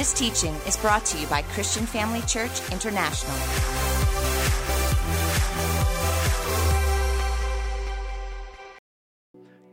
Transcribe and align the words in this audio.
This 0.00 0.14
teaching 0.14 0.54
is 0.66 0.78
brought 0.78 1.04
to 1.04 1.18
you 1.18 1.26
by 1.26 1.42
Christian 1.42 1.84
Family 1.84 2.22
Church 2.22 2.72
International. 2.72 3.36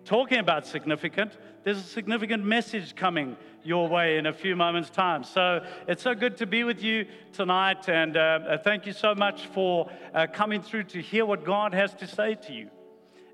Talking 0.03 0.39
about 0.39 0.67
significant, 0.67 1.31
there's 1.63 1.77
a 1.77 1.81
significant 1.81 2.43
message 2.43 2.93
coming 2.93 3.37
your 3.63 3.87
way 3.87 4.17
in 4.17 4.25
a 4.25 4.33
few 4.33 4.58
moments' 4.58 4.90
time. 4.90 5.24
So 5.24 5.65
it's 5.87 6.03
so 6.03 6.13
good 6.13 6.35
to 6.39 6.46
be 6.46 6.65
with 6.65 6.83
you 6.83 7.05
tonight, 7.31 7.87
and 7.87 8.17
uh, 8.17 8.19
uh, 8.19 8.57
thank 8.57 8.85
you 8.85 8.91
so 8.91 9.15
much 9.15 9.46
for 9.46 9.89
uh, 10.13 10.28
coming 10.33 10.62
through 10.62 10.83
to 10.83 11.01
hear 11.01 11.25
what 11.25 11.46
God 11.46 11.73
has 11.73 11.94
to 11.94 12.05
say 12.05 12.35
to 12.35 12.51
you 12.51 12.69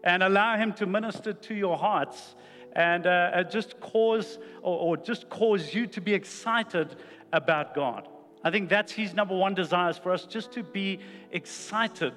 and 0.04 0.22
allow 0.22 0.58
Him 0.58 0.74
to 0.74 0.86
minister 0.86 1.34
to 1.34 1.56
your 1.56 1.76
hearts 1.76 2.36
and 2.76 3.08
uh, 3.08 3.44
just 3.44 3.80
cause 3.80 4.40
or, 4.62 4.78
or 4.78 4.98
just 4.98 5.30
cause 5.30 5.74
you 5.74 5.88
to 5.88 6.02
be 6.02 6.14
excited 6.14 6.96
about 7.32 7.74
God. 7.74 8.08
I 8.44 8.52
think 8.52 8.70
that's 8.70 8.92
His 8.92 9.14
number 9.14 9.36
one 9.36 9.54
desire 9.54 9.94
for 9.94 10.12
us, 10.12 10.26
just 10.26 10.52
to 10.54 10.64
be 10.64 11.00
excited 11.32 12.14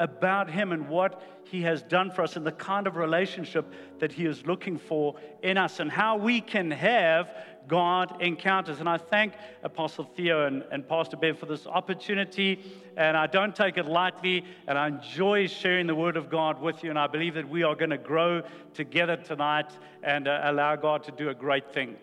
about 0.00 0.50
Him 0.50 0.72
and 0.72 0.88
what 0.88 1.22
He 1.44 1.62
has 1.62 1.82
done 1.82 2.10
for 2.10 2.22
us 2.22 2.36
and 2.36 2.46
the 2.46 2.52
kind 2.52 2.86
of 2.86 2.96
relationship 2.96 3.72
that 3.98 4.12
He 4.12 4.26
is 4.26 4.46
looking 4.46 4.78
for 4.78 5.16
in 5.42 5.56
us 5.56 5.80
and 5.80 5.90
how 5.90 6.16
we 6.16 6.40
can 6.40 6.70
have 6.70 7.34
God 7.68 8.20
encounters. 8.20 8.80
And 8.80 8.88
I 8.88 8.98
thank 8.98 9.34
Apostle 9.62 10.04
Theo 10.04 10.46
and, 10.46 10.64
and 10.70 10.86
Pastor 10.86 11.16
Bev 11.16 11.38
for 11.38 11.46
this 11.46 11.66
opportunity. 11.66 12.62
And 12.96 13.16
I 13.16 13.26
don't 13.26 13.54
take 13.54 13.76
it 13.76 13.86
lightly. 13.86 14.44
And 14.66 14.78
I 14.78 14.88
enjoy 14.88 15.46
sharing 15.46 15.86
the 15.86 15.94
Word 15.94 16.16
of 16.16 16.30
God 16.30 16.60
with 16.60 16.82
you. 16.82 16.90
And 16.90 16.98
I 16.98 17.06
believe 17.06 17.34
that 17.34 17.48
we 17.48 17.62
are 17.62 17.74
going 17.74 17.90
to 17.90 17.98
grow 17.98 18.42
together 18.74 19.16
tonight 19.16 19.70
and 20.02 20.28
uh, 20.28 20.40
allow 20.44 20.76
God 20.76 21.04
to 21.04 21.12
do 21.12 21.28
a 21.28 21.34
great 21.34 21.72
thing. 21.72 21.96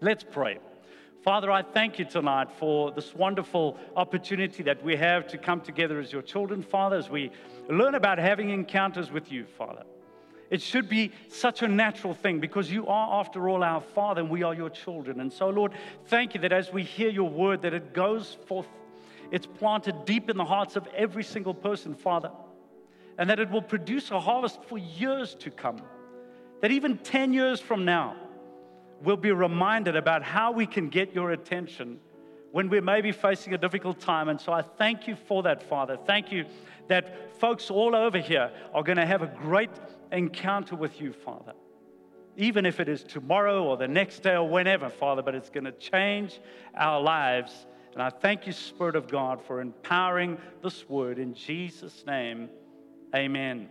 Let's 0.00 0.24
pray. 0.24 0.58
Father, 1.24 1.50
I 1.50 1.62
thank 1.62 1.98
you 1.98 2.04
tonight 2.04 2.48
for 2.58 2.92
this 2.92 3.14
wonderful 3.14 3.76
opportunity 3.96 4.62
that 4.62 4.82
we 4.82 4.96
have 4.96 5.26
to 5.28 5.36
come 5.36 5.60
together 5.60 5.98
as 5.98 6.12
your 6.12 6.22
children, 6.22 6.62
Father, 6.62 6.96
as 6.96 7.10
we 7.10 7.32
learn 7.68 7.96
about 7.96 8.18
having 8.18 8.50
encounters 8.50 9.10
with 9.10 9.30
you, 9.30 9.44
Father. 9.44 9.82
It 10.50 10.62
should 10.62 10.88
be 10.88 11.12
such 11.28 11.62
a 11.62 11.68
natural 11.68 12.14
thing 12.14 12.40
because 12.40 12.70
you 12.70 12.86
are, 12.86 13.20
after 13.20 13.48
all, 13.48 13.62
our 13.62 13.80
Father 13.80 14.22
and 14.22 14.30
we 14.30 14.42
are 14.42 14.54
your 14.54 14.70
children. 14.70 15.20
And 15.20 15.32
so, 15.32 15.50
Lord, 15.50 15.72
thank 16.06 16.34
you 16.34 16.40
that 16.40 16.52
as 16.52 16.72
we 16.72 16.82
hear 16.82 17.10
your 17.10 17.28
word, 17.28 17.62
that 17.62 17.74
it 17.74 17.92
goes 17.92 18.38
forth, 18.46 18.66
it's 19.30 19.46
planted 19.46 20.06
deep 20.06 20.30
in 20.30 20.38
the 20.38 20.44
hearts 20.44 20.76
of 20.76 20.86
every 20.96 21.22
single 21.22 21.52
person, 21.52 21.94
Father, 21.94 22.30
and 23.18 23.28
that 23.28 23.38
it 23.38 23.50
will 23.50 23.62
produce 23.62 24.10
a 24.10 24.18
harvest 24.18 24.62
for 24.64 24.78
years 24.78 25.34
to 25.40 25.50
come. 25.50 25.82
That 26.62 26.70
even 26.70 26.96
10 26.96 27.34
years 27.34 27.60
from 27.60 27.84
now, 27.84 28.16
we'll 29.02 29.16
be 29.16 29.32
reminded 29.32 29.96
about 29.96 30.22
how 30.22 30.52
we 30.52 30.66
can 30.66 30.88
get 30.88 31.14
your 31.14 31.32
attention 31.32 32.00
when 32.52 32.70
we 32.70 32.80
may 32.80 33.02
be 33.02 33.12
facing 33.12 33.52
a 33.52 33.58
difficult 33.58 34.00
time. 34.00 34.28
And 34.28 34.40
so 34.40 34.52
I 34.52 34.62
thank 34.62 35.06
you 35.06 35.14
for 35.14 35.42
that, 35.42 35.62
Father. 35.62 35.98
Thank 36.06 36.32
you 36.32 36.46
that 36.88 37.38
folks 37.38 37.70
all 37.70 37.94
over 37.94 38.18
here 38.18 38.50
are 38.72 38.82
going 38.82 38.96
to 38.96 39.06
have 39.06 39.20
a 39.20 39.26
great 39.26 39.70
encounter 40.12 40.76
with 40.76 41.00
you, 41.00 41.12
Father. 41.12 41.52
Even 42.36 42.64
if 42.64 42.78
it 42.80 42.88
is 42.88 43.02
tomorrow 43.02 43.64
or 43.64 43.76
the 43.76 43.88
next 43.88 44.22
day 44.22 44.34
or 44.34 44.48
whenever, 44.48 44.88
Father, 44.88 45.22
but 45.22 45.34
it's 45.34 45.50
going 45.50 45.64
to 45.64 45.72
change 45.72 46.40
our 46.76 47.00
lives. 47.00 47.66
And 47.94 48.02
I 48.02 48.10
thank 48.10 48.46
you, 48.46 48.52
Spirit 48.52 48.94
of 48.94 49.08
God, 49.08 49.42
for 49.42 49.60
empowering 49.60 50.38
this 50.62 50.88
word. 50.88 51.18
In 51.18 51.34
Jesus' 51.34 52.04
name, 52.06 52.48
amen. 53.14 53.68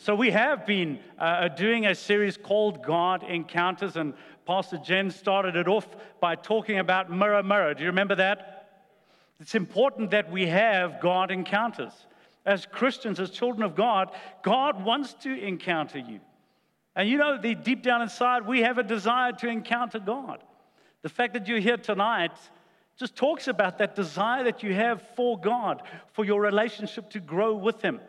So, 0.00 0.14
we 0.14 0.30
have 0.30 0.64
been 0.64 1.00
uh, 1.18 1.48
doing 1.48 1.86
a 1.86 1.94
series 1.94 2.36
called 2.36 2.84
God 2.84 3.24
Encounters, 3.24 3.96
and 3.96 4.14
Pastor 4.46 4.78
Jen 4.78 5.10
started 5.10 5.56
it 5.56 5.66
off 5.66 5.88
by 6.20 6.36
talking 6.36 6.78
about 6.78 7.10
mirror, 7.10 7.42
mirror. 7.42 7.74
Do 7.74 7.82
you 7.82 7.88
remember 7.88 8.14
that? 8.14 8.58
It's 9.40 9.54
important 9.54 10.12
that 10.12 10.30
we 10.30 10.46
have 10.46 11.00
God 11.00 11.30
encounters. 11.30 11.92
As 12.48 12.64
Christians, 12.64 13.20
as 13.20 13.28
children 13.28 13.62
of 13.62 13.74
God, 13.74 14.10
God 14.42 14.82
wants 14.82 15.12
to 15.22 15.38
encounter 15.38 15.98
you. 15.98 16.18
And 16.96 17.06
you 17.06 17.18
know, 17.18 17.38
the, 17.38 17.54
deep 17.54 17.82
down 17.82 18.00
inside, 18.00 18.46
we 18.46 18.60
have 18.60 18.78
a 18.78 18.82
desire 18.82 19.32
to 19.32 19.48
encounter 19.48 19.98
God. 19.98 20.42
The 21.02 21.10
fact 21.10 21.34
that 21.34 21.46
you're 21.46 21.58
here 21.58 21.76
tonight 21.76 22.32
just 22.98 23.14
talks 23.14 23.48
about 23.48 23.76
that 23.78 23.94
desire 23.94 24.44
that 24.44 24.62
you 24.62 24.72
have 24.72 25.02
for 25.14 25.38
God, 25.38 25.82
for 26.14 26.24
your 26.24 26.40
relationship 26.40 27.10
to 27.10 27.20
grow 27.20 27.54
with 27.54 27.82
Him. 27.82 28.00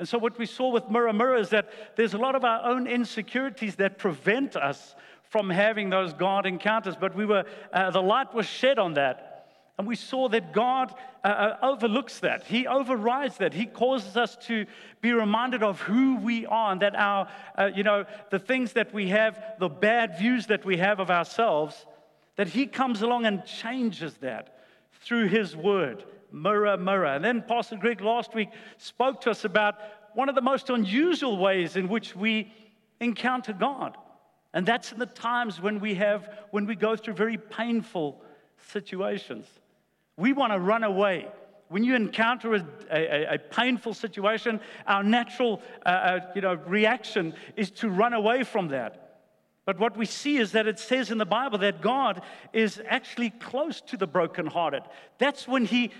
And 0.00 0.08
so, 0.08 0.18
what 0.18 0.36
we 0.38 0.46
saw 0.46 0.70
with 0.70 0.90
Mirror 0.90 1.12
Mirror 1.12 1.36
is 1.36 1.50
that 1.50 1.70
there's 1.94 2.14
a 2.14 2.18
lot 2.18 2.34
of 2.34 2.44
our 2.44 2.64
own 2.64 2.88
insecurities 2.88 3.76
that 3.76 3.96
prevent 3.96 4.56
us 4.56 4.96
from 5.22 5.50
having 5.50 5.88
those 5.88 6.12
God 6.12 6.46
encounters. 6.46 6.96
But 6.96 7.14
we 7.14 7.26
were, 7.26 7.44
uh, 7.72 7.92
the 7.92 8.02
light 8.02 8.34
was 8.34 8.46
shed 8.46 8.80
on 8.80 8.94
that. 8.94 9.33
And 9.76 9.86
we 9.88 9.96
saw 9.96 10.28
that 10.28 10.52
God 10.52 10.94
uh, 11.24 11.26
uh, 11.26 11.56
overlooks 11.62 12.20
that. 12.20 12.44
He 12.44 12.66
overrides 12.66 13.38
that. 13.38 13.52
He 13.52 13.66
causes 13.66 14.16
us 14.16 14.36
to 14.46 14.66
be 15.00 15.12
reminded 15.12 15.62
of 15.64 15.80
who 15.80 16.16
we 16.16 16.46
are 16.46 16.72
and 16.72 16.82
that 16.82 16.94
our, 16.94 17.28
uh, 17.58 17.70
you 17.74 17.82
know, 17.82 18.04
the 18.30 18.38
things 18.38 18.74
that 18.74 18.94
we 18.94 19.08
have, 19.08 19.42
the 19.58 19.68
bad 19.68 20.16
views 20.16 20.46
that 20.46 20.64
we 20.64 20.76
have 20.76 21.00
of 21.00 21.10
ourselves, 21.10 21.86
that 22.36 22.48
He 22.48 22.66
comes 22.66 23.02
along 23.02 23.26
and 23.26 23.44
changes 23.44 24.14
that 24.18 24.58
through 25.02 25.28
His 25.28 25.56
word 25.56 26.04
mirror, 26.34 26.76
mirror. 26.76 27.06
And 27.06 27.24
then 27.24 27.42
Pastor 27.42 27.76
Greg 27.76 28.00
last 28.00 28.34
week 28.34 28.48
spoke 28.76 29.20
to 29.22 29.30
us 29.30 29.44
about 29.44 29.76
one 30.14 30.28
of 30.28 30.34
the 30.34 30.42
most 30.42 30.68
unusual 30.68 31.38
ways 31.38 31.76
in 31.76 31.88
which 31.88 32.14
we 32.14 32.52
encounter 33.00 33.52
God. 33.52 33.96
And 34.52 34.66
that's 34.66 34.92
in 34.92 34.98
the 34.98 35.06
times 35.06 35.60
when 35.60 35.80
we 35.80 35.94
have, 35.94 36.28
when 36.50 36.66
we 36.66 36.76
go 36.76 36.96
through 36.96 37.14
very 37.14 37.38
painful 37.38 38.22
situations. 38.68 39.46
We 40.16 40.32
want 40.32 40.52
to 40.52 40.58
run 40.58 40.84
away. 40.84 41.28
When 41.68 41.82
you 41.82 41.94
encounter 41.94 42.54
a, 42.54 42.64
a, 42.90 43.34
a 43.34 43.38
painful 43.38 43.94
situation, 43.94 44.60
our 44.86 45.02
natural 45.02 45.60
uh, 45.84 45.88
uh, 45.88 46.20
you 46.34 46.40
know, 46.40 46.54
reaction 46.54 47.34
is 47.56 47.70
to 47.72 47.88
run 47.88 48.12
away 48.12 48.44
from 48.44 48.68
that. 48.68 49.00
But 49.64 49.78
what 49.78 49.96
we 49.96 50.06
see 50.06 50.36
is 50.36 50.52
that 50.52 50.66
it 50.66 50.78
says 50.78 51.10
in 51.10 51.18
the 51.18 51.24
Bible 51.24 51.58
that 51.58 51.80
God 51.80 52.22
is 52.52 52.80
actually 52.86 53.30
close 53.30 53.80
to 53.82 53.96
the 53.96 54.06
brokenhearted. 54.06 54.82
That's 55.18 55.48
when 55.48 55.64
He 55.64 55.90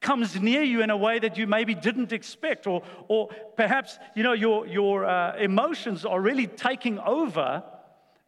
comes 0.00 0.38
near 0.40 0.62
you 0.62 0.82
in 0.82 0.90
a 0.90 0.96
way 0.96 1.20
that 1.20 1.38
you 1.38 1.46
maybe 1.46 1.74
didn't 1.74 2.12
expect, 2.12 2.66
or, 2.66 2.82
or 3.06 3.28
perhaps 3.56 3.98
you 4.16 4.24
know 4.24 4.32
your, 4.32 4.66
your 4.66 5.06
uh, 5.06 5.36
emotions 5.36 6.04
are 6.04 6.20
really 6.20 6.48
taking 6.48 6.98
over, 6.98 7.62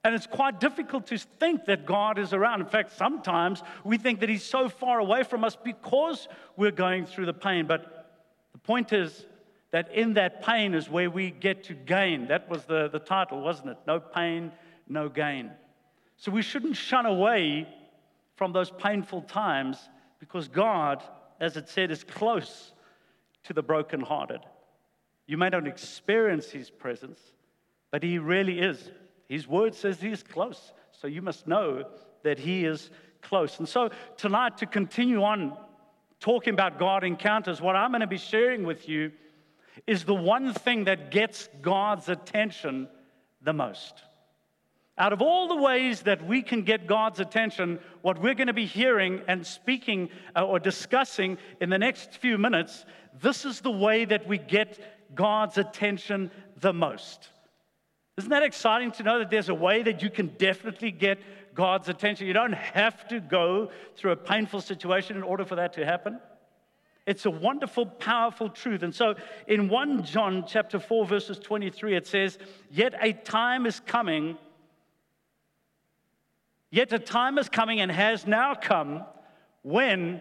and 0.04 0.14
it's 0.14 0.26
quite 0.26 0.60
difficult 0.60 1.06
to 1.08 1.18
think 1.18 1.64
that 1.64 1.86
God 1.86 2.18
is 2.18 2.32
around. 2.32 2.60
In 2.60 2.66
fact, 2.66 2.96
sometimes 2.96 3.62
we 3.82 3.96
think 3.98 4.20
that 4.20 4.28
He's 4.28 4.44
so 4.44 4.68
far 4.68 4.98
away 4.98 5.22
from 5.22 5.44
us 5.44 5.56
because 5.56 6.28
we're 6.56 6.70
going 6.70 7.06
through 7.06 7.26
the 7.26 7.34
pain. 7.34 7.66
But 7.66 8.10
the 8.52 8.58
point 8.58 8.92
is 8.92 9.24
that 9.70 9.92
in 9.92 10.14
that 10.14 10.44
pain 10.44 10.74
is 10.74 10.88
where 10.88 11.10
we 11.10 11.30
get 11.30 11.64
to 11.64 11.74
gain. 11.74 12.28
That 12.28 12.48
was 12.48 12.64
the, 12.64 12.88
the 12.88 12.98
title, 12.98 13.40
wasn't 13.40 13.70
it? 13.70 13.78
No 13.86 13.98
pain, 13.98 14.52
no 14.88 15.08
gain. 15.08 15.50
So 16.16 16.30
we 16.30 16.42
shouldn't 16.42 16.76
shun 16.76 17.06
away 17.06 17.66
from 18.36 18.52
those 18.52 18.70
painful 18.70 19.22
times 19.22 19.78
because 20.20 20.46
God 20.46 21.02
as 21.40 21.56
it 21.56 21.68
said, 21.68 21.90
is 21.90 22.04
close 22.04 22.72
to 23.44 23.52
the 23.52 23.62
brokenhearted. 23.62 24.40
You 25.26 25.36
may 25.36 25.48
not 25.48 25.66
experience 25.66 26.50
his 26.50 26.70
presence, 26.70 27.20
but 27.90 28.02
he 28.02 28.18
really 28.18 28.60
is. 28.60 28.90
His 29.28 29.48
word 29.48 29.74
says 29.74 30.00
he 30.00 30.10
is 30.10 30.22
close. 30.22 30.72
So 30.92 31.06
you 31.06 31.22
must 31.22 31.46
know 31.46 31.84
that 32.22 32.38
he 32.38 32.64
is 32.64 32.90
close. 33.22 33.58
And 33.58 33.68
so 33.68 33.90
tonight, 34.16 34.58
to 34.58 34.66
continue 34.66 35.22
on 35.22 35.56
talking 36.20 36.54
about 36.54 36.78
God 36.78 37.04
encounters, 37.04 37.60
what 37.60 37.76
I'm 37.76 37.90
going 37.90 38.00
to 38.00 38.06
be 38.06 38.18
sharing 38.18 38.64
with 38.64 38.88
you 38.88 39.12
is 39.86 40.04
the 40.04 40.14
one 40.14 40.52
thing 40.52 40.84
that 40.84 41.10
gets 41.10 41.48
God's 41.60 42.08
attention 42.08 42.88
the 43.42 43.52
most. 43.52 44.02
Out 44.96 45.12
of 45.12 45.20
all 45.20 45.48
the 45.48 45.60
ways 45.60 46.02
that 46.02 46.24
we 46.24 46.40
can 46.40 46.62
get 46.62 46.86
God's 46.86 47.18
attention, 47.18 47.80
what 48.02 48.20
we're 48.20 48.34
going 48.34 48.46
to 48.46 48.52
be 48.52 48.66
hearing 48.66 49.22
and 49.26 49.44
speaking 49.44 50.08
uh, 50.36 50.46
or 50.46 50.60
discussing 50.60 51.36
in 51.60 51.68
the 51.68 51.78
next 51.78 52.14
few 52.14 52.38
minutes, 52.38 52.84
this 53.20 53.44
is 53.44 53.60
the 53.60 53.72
way 53.72 54.04
that 54.04 54.28
we 54.28 54.38
get 54.38 54.78
God's 55.14 55.58
attention 55.58 56.30
the 56.60 56.72
most. 56.72 57.28
Isn't 58.16 58.30
that 58.30 58.42
exciting 58.42 58.92
to 58.92 59.02
know 59.02 59.18
that 59.18 59.30
there's 59.30 59.48
a 59.48 59.54
way 59.54 59.82
that 59.82 60.02
you 60.02 60.10
can 60.10 60.28
definitely 60.38 60.90
get 60.90 61.18
God's 61.54 61.88
attention? 61.88 62.26
You 62.26 62.32
don't 62.32 62.54
have 62.54 63.08
to 63.08 63.20
go 63.20 63.70
through 63.96 64.12
a 64.12 64.16
painful 64.16 64.60
situation 64.60 65.16
in 65.16 65.22
order 65.22 65.44
for 65.44 65.56
that 65.56 65.72
to 65.74 65.84
happen. 65.84 66.20
It's 67.06 67.26
a 67.26 67.30
wonderful, 67.30 67.86
powerful 67.86 68.48
truth. 68.48 68.82
And 68.82 68.94
so 68.94 69.14
in 69.46 69.68
1 69.68 70.04
John 70.04 70.44
chapter 70.46 70.78
4, 70.78 71.06
verses 71.06 71.38
23, 71.38 71.96
it 71.96 72.06
says, 72.06 72.38
Yet 72.70 72.94
a 73.00 73.12
time 73.12 73.66
is 73.66 73.80
coming 73.80 74.38
Yet 76.74 76.92
a 76.92 76.98
time 76.98 77.38
is 77.38 77.48
coming 77.48 77.78
and 77.78 77.88
has 77.88 78.26
now 78.26 78.56
come 78.56 79.04
when, 79.62 80.20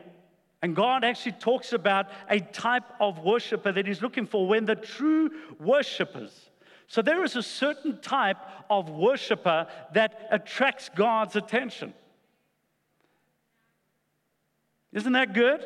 and 0.62 0.76
God 0.76 1.04
actually 1.04 1.32
talks 1.32 1.74
about 1.74 2.12
a 2.30 2.42
type 2.42 2.84
of 3.00 3.18
worshiper 3.18 3.72
that 3.72 3.88
He's 3.88 4.04
looking 4.04 4.28
for, 4.28 4.46
when 4.46 4.66
the 4.66 4.76
true 4.76 5.32
worshipers. 5.60 6.52
So 6.94 7.02
there 7.02 7.24
is 7.24 7.36
a 7.36 7.42
certain 7.42 8.00
type 8.02 8.38
of 8.70 8.88
worshiper 8.88 9.66
that 9.96 10.28
attracts 10.30 10.92
God's 10.96 11.36
attention. 11.36 11.92
Isn't 14.92 15.14
that 15.14 15.34
good? 15.34 15.66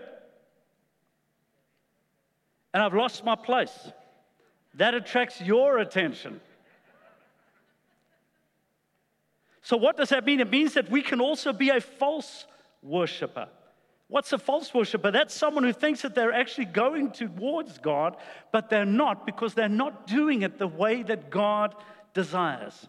And 2.74 2.82
I've 2.82 2.94
lost 2.94 3.26
my 3.26 3.36
place. 3.36 3.92
That 4.76 4.94
attracts 4.94 5.42
your 5.42 5.80
attention. 5.80 6.40
So, 9.64 9.76
what 9.76 9.98
does 9.98 10.08
that 10.12 10.24
mean? 10.26 10.40
It 10.40 10.50
means 10.50 10.76
that 10.76 10.90
we 10.90 11.02
can 11.02 11.20
also 11.20 11.52
be 11.52 11.72
a 11.72 11.82
false 11.82 12.46
worshiper. 12.82 13.50
What's 14.10 14.32
a 14.32 14.38
false 14.38 14.74
worshiper? 14.74 15.12
That's 15.12 15.34
someone 15.34 15.64
who 15.64 15.74
thinks 15.74 16.02
that 16.04 16.16
they're 16.16 16.34
actually 16.34 16.66
going 16.66 17.12
towards 17.12 17.78
God, 17.78 18.16
but 18.54 18.70
they're 18.70 18.86
not 18.86 19.26
because 19.26 19.54
they're 19.54 19.68
not 19.68 20.08
doing 20.08 20.44
it 20.44 20.58
the 20.58 20.68
way 20.68 21.04
that 21.04 21.30
God 21.30 21.76
desires. 22.14 22.88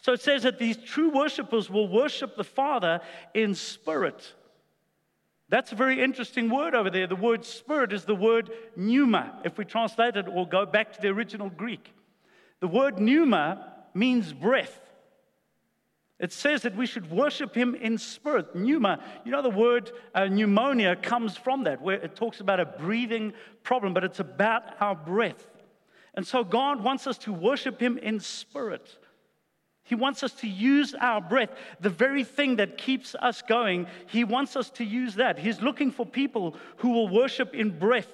So 0.00 0.12
it 0.12 0.20
says 0.20 0.44
that 0.44 0.60
these 0.60 0.76
true 0.76 1.10
worshipers 1.10 1.68
will 1.68 1.88
worship 1.88 2.36
the 2.36 2.44
Father 2.44 3.00
in 3.34 3.54
spirit. 3.54 4.32
That's 5.48 5.72
a 5.72 5.76
very 5.76 6.00
interesting 6.02 6.50
word 6.50 6.74
over 6.74 6.90
there. 6.90 7.06
The 7.06 7.16
word 7.16 7.44
spirit 7.44 7.92
is 7.92 8.04
the 8.04 8.14
word 8.14 8.50
pneuma. 8.76 9.40
If 9.44 9.58
we 9.58 9.64
translate 9.64 10.16
it, 10.16 10.32
we'll 10.32 10.46
go 10.46 10.66
back 10.66 10.92
to 10.92 11.00
the 11.00 11.08
original 11.08 11.50
Greek. 11.50 11.92
The 12.60 12.68
word 12.68 13.00
pneuma 13.00 13.72
means 13.94 14.32
breath. 14.32 14.78
It 16.18 16.32
says 16.32 16.62
that 16.62 16.74
we 16.74 16.86
should 16.86 17.10
worship 17.10 17.54
him 17.54 17.76
in 17.76 17.96
spirit. 17.96 18.54
Pneuma, 18.54 19.00
you 19.24 19.30
know, 19.30 19.42
the 19.42 19.50
word 19.50 19.92
uh, 20.14 20.24
pneumonia 20.26 20.96
comes 20.96 21.36
from 21.36 21.64
that, 21.64 21.80
where 21.80 22.00
it 22.00 22.16
talks 22.16 22.40
about 22.40 22.58
a 22.58 22.66
breathing 22.66 23.32
problem, 23.62 23.94
but 23.94 24.02
it's 24.02 24.18
about 24.18 24.62
our 24.80 24.96
breath. 24.96 25.46
And 26.14 26.26
so 26.26 26.42
God 26.42 26.82
wants 26.82 27.06
us 27.06 27.18
to 27.18 27.32
worship 27.32 27.80
him 27.80 27.98
in 27.98 28.18
spirit. 28.18 28.98
He 29.84 29.94
wants 29.94 30.24
us 30.24 30.32
to 30.40 30.48
use 30.48 30.94
our 31.00 31.20
breath, 31.20 31.50
the 31.80 31.88
very 31.88 32.24
thing 32.24 32.56
that 32.56 32.76
keeps 32.76 33.14
us 33.14 33.40
going. 33.40 33.86
He 34.08 34.24
wants 34.24 34.56
us 34.56 34.70
to 34.72 34.84
use 34.84 35.14
that. 35.14 35.38
He's 35.38 35.62
looking 35.62 35.92
for 35.92 36.04
people 36.04 36.56
who 36.78 36.90
will 36.90 37.08
worship 37.08 37.54
in 37.54 37.78
breath. 37.78 38.12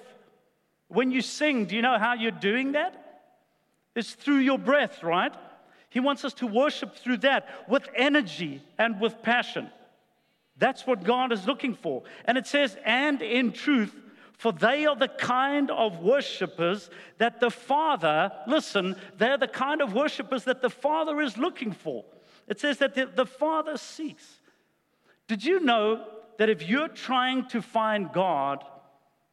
When 0.87 1.09
you 1.09 1.21
sing, 1.21 1.65
do 1.65 1.75
you 1.75 1.81
know 1.81 1.97
how 1.97 2.13
you're 2.13 2.31
doing 2.31 2.73
that? 2.73 3.23
It's 3.95 4.13
through 4.13 4.37
your 4.37 4.59
breath, 4.59 5.01
right? 5.01 5.33
He 5.95 6.01
wants 6.01 6.25
us 6.25 6.33
to 6.33 6.45
worship 6.45 6.97
through 6.97 7.19
that 7.19 7.47
with 7.69 7.87
energy 7.95 8.61
and 8.77 8.99
with 8.99 9.21
passion. 9.21 9.69
That's 10.57 10.85
what 10.85 11.05
God 11.05 11.31
is 11.31 11.47
looking 11.47 11.73
for. 11.73 12.03
And 12.25 12.37
it 12.37 12.47
says, 12.47 12.75
and 12.83 13.21
in 13.21 13.53
truth, 13.53 13.95
for 14.33 14.51
they 14.51 14.85
are 14.87 14.97
the 14.97 15.07
kind 15.07 15.71
of 15.71 15.99
worshipers 15.99 16.89
that 17.17 17.39
the 17.39 17.49
Father, 17.49 18.29
listen, 18.45 18.97
they're 19.17 19.37
the 19.37 19.47
kind 19.47 19.81
of 19.81 19.93
worshipers 19.93 20.43
that 20.43 20.61
the 20.61 20.69
Father 20.69 21.21
is 21.21 21.37
looking 21.37 21.71
for. 21.71 22.03
It 22.49 22.59
says 22.59 22.79
that 22.79 22.93
the, 22.93 23.05
the 23.05 23.25
Father 23.25 23.77
seeks. 23.77 24.41
Did 25.29 25.45
you 25.45 25.61
know 25.61 26.05
that 26.39 26.49
if 26.49 26.67
you're 26.67 26.89
trying 26.89 27.47
to 27.47 27.61
find 27.61 28.11
God, 28.11 28.65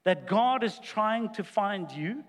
that 0.05 0.29
God 0.29 0.62
is 0.62 0.79
trying 0.79 1.31
to 1.31 1.43
find 1.43 1.91
you? 1.91 2.23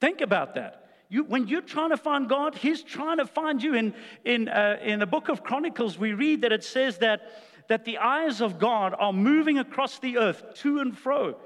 Think 0.00 0.22
about 0.22 0.54
that. 0.54 0.87
You, 1.10 1.24
when 1.24 1.48
you're 1.48 1.62
trying 1.62 1.90
to 1.90 1.96
find 1.96 2.28
God, 2.28 2.54
He's 2.54 2.82
trying 2.82 3.16
to 3.16 3.26
find 3.26 3.62
you. 3.62 3.74
In, 3.74 3.94
in, 4.24 4.48
uh, 4.48 4.78
in 4.82 4.98
the 4.98 5.06
book 5.06 5.28
of 5.28 5.42
Chronicles, 5.42 5.98
we 5.98 6.12
read 6.12 6.42
that 6.42 6.52
it 6.52 6.62
says 6.62 6.98
that, 6.98 7.22
that 7.68 7.84
the 7.84 7.98
eyes 7.98 8.40
of 8.40 8.58
God 8.58 8.94
are 8.98 9.12
moving 9.12 9.58
across 9.58 9.98
the 9.98 10.18
earth 10.18 10.42
to 10.56 10.80
and 10.80 10.96
fro, 10.96 11.36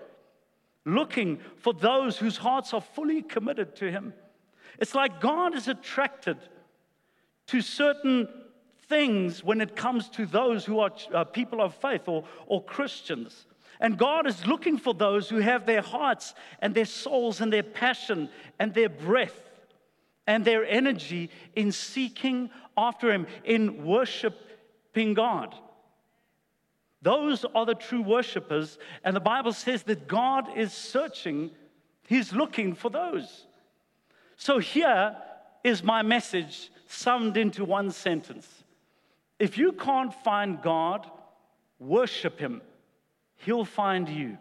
looking 0.84 1.38
for 1.58 1.72
those 1.72 2.18
whose 2.18 2.36
hearts 2.36 2.74
are 2.74 2.80
fully 2.80 3.22
committed 3.22 3.76
to 3.76 3.90
Him. 3.90 4.14
It's 4.80 4.96
like 4.96 5.20
God 5.20 5.54
is 5.54 5.68
attracted 5.68 6.38
to 7.48 7.60
certain 7.60 8.28
things 8.88 9.44
when 9.44 9.60
it 9.60 9.76
comes 9.76 10.08
to 10.08 10.26
those 10.26 10.64
who 10.64 10.80
are 10.80 10.90
uh, 11.14 11.22
people 11.22 11.60
of 11.60 11.74
faith 11.74 12.08
or, 12.08 12.24
or 12.46 12.64
Christians. 12.64 13.46
And 13.80 13.96
God 13.96 14.26
is 14.26 14.44
looking 14.46 14.76
for 14.76 14.92
those 14.92 15.28
who 15.28 15.38
have 15.38 15.66
their 15.66 15.82
hearts 15.82 16.34
and 16.60 16.74
their 16.74 16.84
souls 16.84 17.40
and 17.40 17.52
their 17.52 17.62
passion 17.62 18.28
and 18.58 18.74
their 18.74 18.88
breath 18.88 19.50
and 20.26 20.44
their 20.44 20.64
energy 20.64 21.30
in 21.54 21.72
seeking 21.72 22.50
after 22.76 23.10
Him, 23.12 23.26
in 23.44 23.84
worshiping 23.84 25.14
God. 25.14 25.54
Those 27.02 27.44
are 27.54 27.66
the 27.66 27.74
true 27.74 28.02
worshipers, 28.02 28.78
and 29.02 29.16
the 29.16 29.20
Bible 29.20 29.52
says 29.52 29.82
that 29.84 30.06
God 30.06 30.56
is 30.56 30.72
searching, 30.72 31.50
He's 32.06 32.32
looking 32.32 32.74
for 32.74 32.90
those. 32.90 33.46
So 34.36 34.58
here 34.58 35.16
is 35.64 35.82
my 35.82 36.02
message 36.02 36.70
summed 36.86 37.36
into 37.36 37.64
one 37.64 37.90
sentence. 37.90 38.48
If 39.38 39.58
you 39.58 39.72
can't 39.72 40.14
find 40.14 40.62
God, 40.62 41.10
worship 41.80 42.38
Him, 42.38 42.62
He'll 43.36 43.64
find 43.64 44.08
you. 44.08 44.38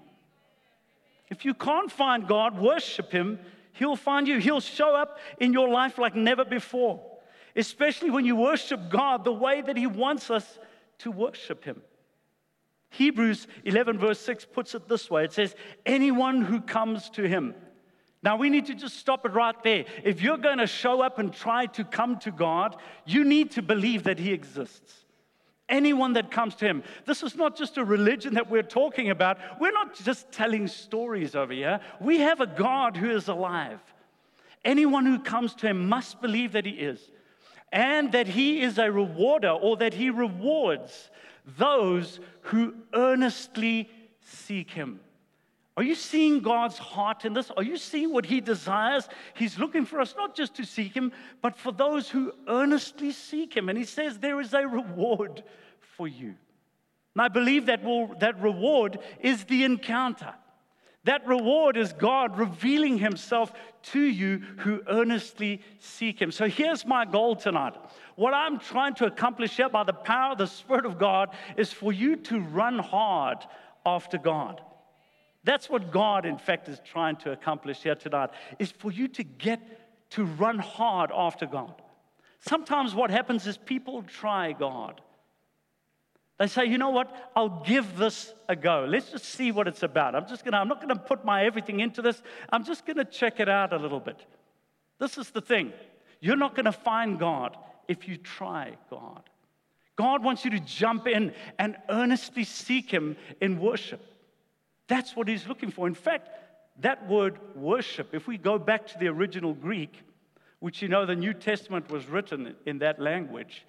If 1.30 1.46
you 1.46 1.54
can't 1.54 1.92
find 1.92 2.28
God, 2.28 2.60
worship 2.60 3.12
Him, 3.12 3.40
He'll 3.74 3.96
find 3.96 4.28
you. 4.28 4.40
He'll 4.40 4.60
show 4.60 4.96
up 4.96 5.20
in 5.40 5.54
your 5.54 5.70
life 5.70 5.98
like 5.98 6.16
never 6.16 6.46
before, 6.46 7.02
especially 7.56 8.10
when 8.10 8.26
you 8.26 8.36
worship 8.36 8.90
God 8.90 9.24
the 9.24 9.34
way 9.34 9.62
that 9.62 9.78
He 9.78 9.88
wants 9.88 10.30
us 10.30 10.60
to 11.00 11.12
worship 11.12 11.64
Him. 11.64 11.82
Hebrews 12.90 13.48
11, 13.64 13.98
verse 13.98 14.20
6 14.20 14.46
puts 14.46 14.76
it 14.76 14.88
this 14.88 15.10
way 15.10 15.24
it 15.24 15.34
says, 15.34 15.56
Anyone 15.86 16.42
who 16.42 16.62
comes 16.62 17.10
to 17.12 17.28
Him. 17.28 17.56
Now, 18.24 18.38
we 18.38 18.52
need 18.52 18.68
to 18.68 18.76
just 18.76 18.98
stop 18.98 19.26
it 19.26 19.34
right 19.34 19.56
there. 19.64 19.86
If 20.04 20.22
you're 20.22 20.38
going 20.38 20.60
to 20.60 20.68
show 20.68 21.02
up 21.02 21.18
and 21.18 21.34
try 21.34 21.66
to 21.68 21.84
come 21.84 22.20
to 22.20 22.32
God, 22.32 22.76
you 23.06 23.24
need 23.24 23.52
to 23.52 23.64
believe 23.64 24.04
that 24.04 24.20
He 24.20 24.32
exists 24.32 25.01
anyone 25.72 26.14
that 26.14 26.30
comes 26.30 26.54
to 26.56 26.66
him. 26.66 26.84
This 27.06 27.24
is 27.24 27.36
not 27.36 27.58
just 27.58 27.78
a 27.78 27.84
religion 27.84 28.36
that 28.36 28.50
we're 28.50 28.62
talking 28.62 29.10
about. 29.10 29.40
We're 29.60 29.72
not 29.72 29.96
just 29.96 30.32
telling 30.32 30.68
stories 30.68 31.34
over 31.34 31.54
here. 31.54 31.80
We 32.00 32.20
have 32.20 32.42
a 32.42 32.46
God 32.46 32.98
who 32.98 33.10
is 33.10 33.28
alive. 33.30 33.80
Anyone 34.64 35.08
who 35.08 35.18
comes 35.18 35.56
to 35.56 35.68
him 35.68 35.90
must 35.90 36.22
believe 36.22 36.52
that 36.52 36.68
he 36.68 36.74
is, 36.74 37.00
and 37.72 38.12
that 38.12 38.28
he 38.28 38.62
is 38.62 38.78
a 38.78 38.92
rewarder 38.92 39.50
or 39.50 39.78
that 39.78 39.96
he 39.96 40.12
rewards 40.12 41.10
those 41.58 42.20
who 42.42 42.76
earnestly 42.94 43.90
seek 44.22 44.70
him. 44.70 45.00
Are 45.82 45.84
you 45.84 45.96
seeing 45.96 46.42
God's 46.42 46.78
heart 46.78 47.26
in 47.26 47.34
this? 47.34 47.50
Are 47.58 47.64
you 47.64 47.76
seeing 47.76 48.14
what 48.14 48.28
He 48.28 48.40
desires? 48.40 49.10
He's 49.34 49.58
looking 49.58 49.84
for 49.84 50.00
us 50.00 50.14
not 50.16 50.36
just 50.36 50.54
to 50.58 50.64
seek 50.64 50.96
Him, 50.96 51.12
but 51.42 51.58
for 51.58 51.72
those 51.72 52.08
who 52.08 52.34
earnestly 52.48 53.12
seek 53.12 53.58
Him. 53.58 53.68
And 53.68 53.76
He 53.76 53.84
says 53.84 54.20
there 54.20 54.40
is 54.40 54.54
a 54.54 54.68
reward 54.68 55.42
for 55.98 56.08
you. 56.08 56.36
And 57.16 57.22
I 57.24 57.30
believe 57.30 57.66
that, 57.66 57.84
will, 57.84 58.14
that 58.20 58.40
reward 58.40 59.00
is 59.22 59.46
the 59.46 59.64
encounter. 59.64 60.32
That 61.06 61.26
reward 61.26 61.78
is 61.78 61.94
God 61.94 62.38
revealing 62.38 63.00
Himself 63.00 63.52
to 63.86 64.00
you 64.00 64.44
who 64.58 64.84
earnestly 64.88 65.62
seek 65.80 66.22
Him. 66.22 66.32
So 66.32 66.48
here's 66.48 66.86
my 66.86 67.06
goal 67.06 67.36
tonight. 67.36 67.74
What 68.18 68.36
I'm 68.36 68.60
trying 68.60 68.94
to 68.98 69.08
accomplish 69.08 69.58
here 69.58 69.68
by 69.68 69.84
the 69.84 69.94
power 69.94 70.34
of 70.34 70.38
the 70.38 70.46
Spirit 70.46 70.86
of 70.86 71.00
God 71.00 71.30
is 71.58 71.74
for 71.74 71.92
you 71.92 72.18
to 72.18 72.40
run 72.40 72.78
hard 72.78 73.40
after 73.84 74.20
God. 74.20 74.62
That's 75.44 75.70
what 75.70 75.92
God, 75.92 76.26
in 76.26 76.38
fact, 76.38 76.70
is 76.70 76.80
trying 76.86 77.16
to 77.18 77.32
accomplish 77.32 77.82
here 77.82 77.96
tonight, 77.96 78.30
is 78.60 78.72
for 78.72 78.92
you 78.92 79.08
to 79.10 79.24
get 79.24 79.60
to 80.12 80.26
run 80.26 80.60
hard 80.60 81.12
after 81.14 81.46
God. 81.46 81.82
Sometimes 82.40 82.94
what 82.94 83.10
happens 83.12 83.48
is 83.48 83.58
people 83.58 84.04
try 84.04 84.52
God. 84.52 85.02
They 86.38 86.48
say, 86.48 86.66
you 86.66 86.80
know 86.80 86.90
what? 86.90 87.32
I'll 87.36 87.64
give 87.64 87.98
this 87.98 88.34
a 88.50 88.56
go. 88.56 88.88
Let's 88.90 89.12
just 89.12 89.26
see 89.26 89.52
what 89.52 89.68
it's 89.68 89.84
about. 89.84 90.16
I'm 90.16 90.28
just 90.28 90.44
gonna, 90.44 90.58
I'm 90.58 90.68
not 90.68 90.82
gonna 90.82 90.96
put 90.96 91.24
my 91.24 91.46
everything 91.46 91.82
into 91.82 92.02
this. 92.02 92.22
I'm 92.50 92.64
just 92.64 92.86
gonna 92.86 93.06
check 93.06 93.40
it 93.40 93.48
out 93.48 93.74
a 93.74 93.78
little 93.78 94.00
bit. 94.00 94.26
This 95.00 95.20
is 95.20 95.30
the 95.30 95.42
thing. 95.42 95.72
You're 96.20 96.36
not 96.36 96.56
gonna 96.56 96.72
find 96.72 97.20
God 97.20 97.58
if 97.88 98.08
you 98.08 98.18
try 98.18 98.76
God. 98.90 99.22
God 99.96 100.24
wants 100.24 100.44
you 100.44 100.50
to 100.52 100.60
jump 100.60 101.06
in 101.06 101.34
and 101.60 101.78
earnestly 101.90 102.44
seek 102.44 102.90
Him 102.90 103.18
in 103.40 103.60
worship. 103.60 104.04
That's 104.92 105.16
what 105.16 105.30
he's 105.30 105.48
looking 105.48 105.72
for. 105.72 105.88
In 105.88 105.94
fact, 105.94 106.28
that 106.82 107.08
word 107.08 107.40
worship, 107.56 108.14
if 108.14 108.28
we 108.28 108.38
go 108.38 108.60
back 108.60 108.86
to 108.88 109.00
the 109.00 109.08
original 109.08 109.54
Greek, 109.54 110.04
which 110.60 110.82
you 110.82 110.90
know 110.90 111.06
the 111.06 111.16
New 111.16 111.34
Testament 111.34 111.90
was 111.90 112.10
written 112.10 112.56
in 112.66 112.80
that 112.80 113.00
language, 113.00 113.66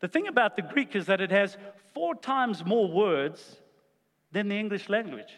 the 0.00 0.08
thing 0.08 0.26
about 0.26 0.56
the 0.56 0.62
Greek 0.62 0.96
is 0.96 1.06
that 1.06 1.20
it 1.20 1.30
has 1.30 1.56
four 1.94 2.16
times 2.16 2.64
more 2.64 2.90
words 2.90 3.58
than 4.32 4.48
the 4.48 4.56
English 4.56 4.88
language. 4.88 5.32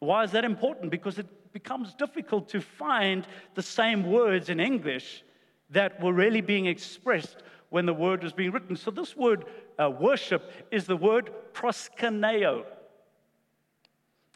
Why 0.00 0.24
is 0.24 0.32
that 0.32 0.44
important? 0.44 0.90
Because 0.90 1.18
it 1.18 1.50
becomes 1.54 1.94
difficult 1.94 2.50
to 2.50 2.60
find 2.60 3.26
the 3.54 3.62
same 3.62 4.12
words 4.12 4.50
in 4.50 4.60
English 4.60 5.24
that 5.70 6.02
were 6.02 6.12
really 6.12 6.42
being 6.42 6.66
expressed 6.66 7.38
when 7.70 7.86
the 7.86 7.94
word 7.94 8.22
was 8.22 8.34
being 8.34 8.50
written. 8.50 8.76
So, 8.76 8.90
this 8.90 9.16
word 9.16 9.46
uh, 9.78 9.88
worship 9.88 10.52
is 10.70 10.84
the 10.84 10.98
word 10.98 11.30
proskuneo. 11.54 12.66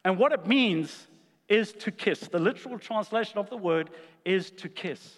And 0.07 0.19
what 0.19 0.31
it 0.31 0.47
means 0.47 1.09
is 1.49 1.73
to 1.73 1.91
kiss. 1.91 2.21
The 2.21 2.39
literal 2.39 2.79
translation 2.79 3.39
of 3.39 3.51
the 3.51 3.57
word 3.57 3.91
is 4.25 4.53
to 4.53 4.69
kiss. 4.69 5.17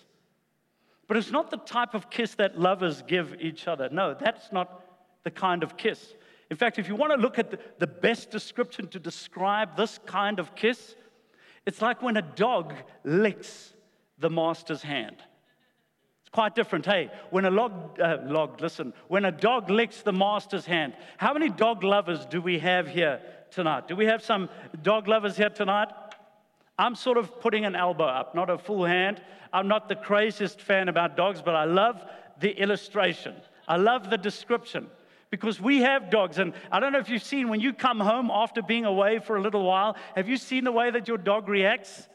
But 1.07 1.19
it's 1.19 1.31
not 1.31 1.51
the 1.51 1.59
type 1.59 1.93
of 1.93 2.09
kiss 2.09 2.37
that 2.37 2.59
lovers 2.59 3.03
give 3.03 3.37
each 3.39 3.69
other. 3.69 3.91
No, 3.93 4.17
that's 4.19 4.51
not 4.51 4.81
the 5.25 5.31
kind 5.31 5.63
of 5.63 5.77
kiss. 5.77 6.15
In 6.51 6.57
fact, 6.57 6.79
if 6.79 6.89
you 6.89 6.97
want 6.97 7.13
to 7.13 7.19
look 7.19 7.39
at 7.39 7.79
the, 7.79 7.87
best 7.87 8.31
description 8.31 8.89
to 8.89 8.99
describe 8.99 9.77
this 9.77 9.99
kind 10.07 10.39
of 10.39 10.55
kiss, 10.55 10.95
it's 11.67 11.83
like 11.83 12.01
when 12.01 12.17
a 12.17 12.23
dog 12.23 12.73
licks 13.05 13.75
the 14.19 14.31
master's 14.31 14.81
hand. 14.81 15.17
It's 16.23 16.31
quite 16.31 16.55
different. 16.55 16.87
Hey, 16.87 17.11
when 17.29 17.45
a 17.45 17.51
log, 17.51 18.01
uh, 18.01 18.21
log, 18.25 18.63
listen, 18.63 18.95
when 19.09 19.27
a 19.27 19.33
dog 19.33 19.69
licks 19.69 20.01
the 20.01 20.15
master's 20.15 20.65
hand, 20.65 20.95
how 21.19 21.35
many 21.35 21.51
dog 21.51 21.85
lovers 21.85 22.25
do 22.25 22.41
we 22.41 22.59
have 22.61 22.89
here 22.89 23.21
tonight? 23.51 23.89
Do 23.89 23.97
we 23.97 24.07
have 24.07 24.23
some 24.23 24.49
dog 24.83 25.09
lovers 25.09 25.37
here 25.37 25.51
tonight? 25.51 25.89
I'm 26.79 26.95
sort 26.95 27.19
of 27.19 27.41
putting 27.41 27.65
an 27.65 27.75
elbow 27.75 28.05
up, 28.05 28.35
not 28.35 28.51
a 28.51 28.59
full 28.59 28.85
hand. 28.85 29.21
I'm 29.53 29.67
not 29.67 29.89
the 29.89 29.97
craziest 29.97 30.61
fan 30.61 30.89
about 30.89 31.17
dogs, 31.17 31.43
but 31.43 31.55
I 31.55 31.65
love 31.65 32.05
the 32.41 32.51
illustration. 32.51 33.35
I 33.67 33.77
love 33.77 34.11
the 34.11 34.19
description 34.19 34.87
because 35.31 35.61
we 35.61 35.79
have 35.79 36.11
dogs. 36.11 36.39
And 36.39 36.53
I 36.71 36.81
don't 36.81 36.93
know 36.93 36.99
if 36.99 37.09
you've 37.09 37.23
seen 37.23 37.49
when 37.49 37.61
you 37.61 37.73
come 37.73 38.01
home 38.01 38.31
after 38.31 38.63
being 38.63 38.85
away 38.85 39.19
for 39.19 39.37
a 39.37 39.43
little 39.43 39.65
while, 39.65 39.97
have 40.15 40.29
you 40.29 40.37
seen 40.37 40.65
the 40.65 40.73
way 40.73 40.91
that 40.91 41.09
your 41.09 41.19
dog 41.19 41.49
reacts? 41.49 42.09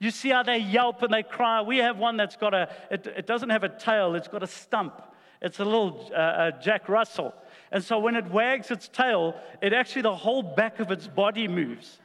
You 0.00 0.10
see 0.10 0.30
how 0.30 0.42
they 0.42 0.58
yelp 0.58 1.02
and 1.02 1.12
they 1.12 1.22
cry. 1.22 1.62
We 1.62 1.78
have 1.78 1.98
one 1.98 2.16
that's 2.16 2.36
got 2.36 2.54
a, 2.54 2.68
it, 2.90 3.06
it 3.06 3.26
doesn't 3.26 3.50
have 3.50 3.62
a 3.62 3.68
tail, 3.68 4.14
it's 4.14 4.28
got 4.28 4.42
a 4.42 4.48
stump. 4.48 5.00
It's 5.40 5.58
a 5.60 5.64
little 5.64 6.10
uh, 6.12 6.16
uh, 6.16 6.50
Jack 6.60 6.88
Russell. 6.88 7.34
And 7.72 7.82
so 7.82 7.98
when 7.98 8.16
it 8.16 8.30
wags 8.30 8.70
its 8.70 8.86
tail, 8.86 9.34
it 9.62 9.72
actually, 9.72 10.02
the 10.02 10.14
whole 10.14 10.42
back 10.42 10.78
of 10.78 10.90
its 10.90 11.08
body 11.08 11.48
moves. 11.48 11.98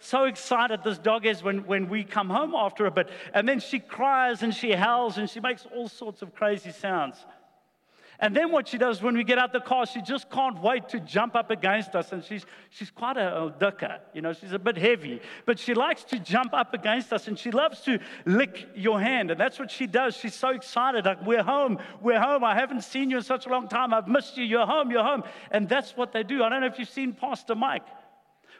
So 0.00 0.24
excited 0.24 0.84
this 0.84 0.98
dog 0.98 1.26
is 1.26 1.42
when, 1.42 1.66
when 1.66 1.88
we 1.88 2.04
come 2.04 2.30
home 2.30 2.54
after 2.54 2.86
a 2.86 2.90
bit. 2.90 3.10
And 3.34 3.48
then 3.48 3.58
she 3.58 3.80
cries 3.80 4.44
and 4.44 4.54
she 4.54 4.72
howls 4.72 5.18
and 5.18 5.28
she 5.28 5.40
makes 5.40 5.66
all 5.74 5.88
sorts 5.88 6.22
of 6.22 6.34
crazy 6.34 6.70
sounds. 6.70 7.16
And 8.20 8.34
then 8.34 8.50
what 8.50 8.66
she 8.66 8.78
does 8.78 9.00
when 9.00 9.16
we 9.16 9.22
get 9.22 9.38
out 9.38 9.52
the 9.52 9.60
car, 9.60 9.86
she 9.86 10.02
just 10.02 10.28
can't 10.28 10.60
wait 10.60 10.88
to 10.88 10.98
jump 10.98 11.36
up 11.36 11.50
against 11.52 11.94
us. 11.94 12.10
And 12.10 12.24
she's, 12.24 12.44
she's 12.70 12.90
quite 12.90 13.16
a, 13.16 13.54
ducker, 13.58 14.00
you 14.12 14.22
know, 14.22 14.32
she's 14.32 14.52
a 14.52 14.58
bit 14.58 14.76
heavy, 14.76 15.20
but 15.46 15.58
she 15.58 15.72
likes 15.72 16.02
to 16.04 16.18
jump 16.18 16.52
up 16.52 16.74
against 16.74 17.12
us 17.12 17.28
and 17.28 17.38
she 17.38 17.52
loves 17.52 17.80
to 17.82 18.00
lick 18.24 18.68
your 18.74 19.00
hand. 19.00 19.30
And 19.30 19.38
that's 19.38 19.58
what 19.58 19.70
she 19.70 19.86
does. 19.86 20.16
She's 20.16 20.34
so 20.34 20.48
excited, 20.48 21.04
like, 21.04 21.24
we're 21.24 21.44
home, 21.44 21.78
we're 22.00 22.20
home. 22.20 22.42
I 22.42 22.54
haven't 22.56 22.82
seen 22.82 23.08
you 23.10 23.18
in 23.18 23.22
such 23.22 23.46
a 23.46 23.50
long 23.50 23.68
time. 23.68 23.94
I've 23.94 24.08
missed 24.08 24.36
you. 24.36 24.44
You're 24.44 24.66
home, 24.66 24.90
you're 24.90 25.04
home. 25.04 25.22
And 25.52 25.68
that's 25.68 25.96
what 25.96 26.12
they 26.12 26.24
do. 26.24 26.42
I 26.42 26.48
don't 26.48 26.60
know 26.60 26.66
if 26.66 26.78
you've 26.78 26.88
seen 26.88 27.12
Pastor 27.12 27.54
Mike 27.54 27.84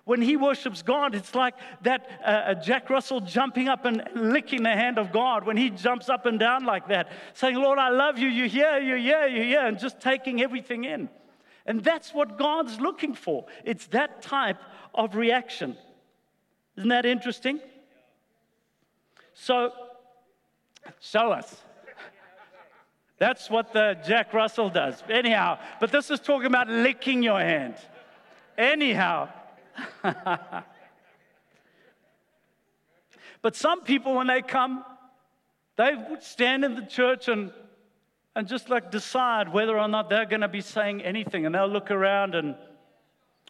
when 0.09 0.23
he 0.23 0.39
worships 0.39 0.81
God, 0.81 1.15
it's 1.15 1.35
like 1.35 1.53
that 1.83 2.09
uh, 2.25 2.55
Jack 2.55 2.89
Russell 2.89 3.21
jumping 3.21 3.69
up 3.69 3.85
and 3.85 4.03
licking 4.15 4.63
the 4.63 4.71
hand 4.71 4.97
of 4.97 5.13
God 5.13 5.45
when 5.45 5.59
he 5.59 5.69
jumps 5.69 6.09
up 6.09 6.25
and 6.25 6.39
down 6.39 6.65
like 6.65 6.89
that, 6.89 7.13
saying, 7.35 7.57
Lord, 7.57 7.79
I 7.79 7.91
love 7.91 8.17
you, 8.17 8.27
you're 8.27 8.47
here, 8.47 8.79
you're 8.79 8.97
here, 8.97 9.27
you're 9.27 9.45
here, 9.45 9.67
and 9.67 9.79
just 9.79 10.01
taking 10.01 10.41
everything 10.41 10.85
in. 10.85 11.11
And 11.67 11.85
that's 11.85 12.15
what 12.15 12.39
God's 12.39 12.81
looking 12.81 13.13
for. 13.13 13.45
It's 13.67 13.87
that 13.89 14.23
type 14.23 14.57
of 14.95 15.15
reaction. 15.15 15.77
Isn't 16.79 16.89
that 16.89 17.05
interesting? 17.05 17.61
So, 19.35 19.73
show 21.01 21.33
us. 21.33 21.55
That's 23.19 23.51
what 23.51 23.75
the 23.75 23.99
Jack 24.07 24.33
Russell 24.33 24.71
does. 24.71 25.03
Anyhow, 25.11 25.59
but 25.81 25.93
this 25.93 26.11
is 26.11 26.19
talking 26.19 26.47
about 26.47 26.71
licking 26.71 27.23
your 27.23 27.41
hand. 27.41 27.75
Anyhow, 28.57 29.29
but 33.43 33.57
some 33.57 33.83
people, 33.83 34.15
when 34.15 34.27
they 34.27 34.43
come, 34.43 34.85
they 35.77 35.95
would 36.11 36.23
stand 36.23 36.65
in 36.65 36.75
the 36.75 36.83
church 36.83 37.29
and, 37.29 37.53
and 38.35 38.49
just 38.49 38.69
like 38.69 38.91
decide 38.91 39.53
whether 39.53 39.79
or 39.79 39.89
not 39.89 40.11
they're 40.11 40.27
going 40.27 40.41
to 40.41 40.49
be 40.49 40.61
saying 40.61 41.03
anything. 41.03 41.47
And 41.47 41.55
they'll 41.55 41.69
look 41.69 41.91
around 41.91 42.35
and 42.35 42.57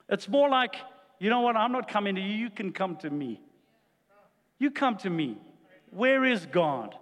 it's 0.08 0.28
more 0.28 0.48
like, 0.48 0.76
you 1.18 1.30
know 1.30 1.40
what, 1.40 1.56
I'm 1.56 1.72
not 1.72 1.88
coming 1.88 2.14
to 2.14 2.20
you, 2.20 2.34
you 2.34 2.50
can 2.50 2.72
come 2.72 2.96
to 2.96 3.10
me. 3.10 3.40
You 4.58 4.70
come 4.70 4.96
to 4.98 5.10
me. 5.10 5.38
Where 5.90 6.24
is 6.24 6.46
God? 6.46 6.94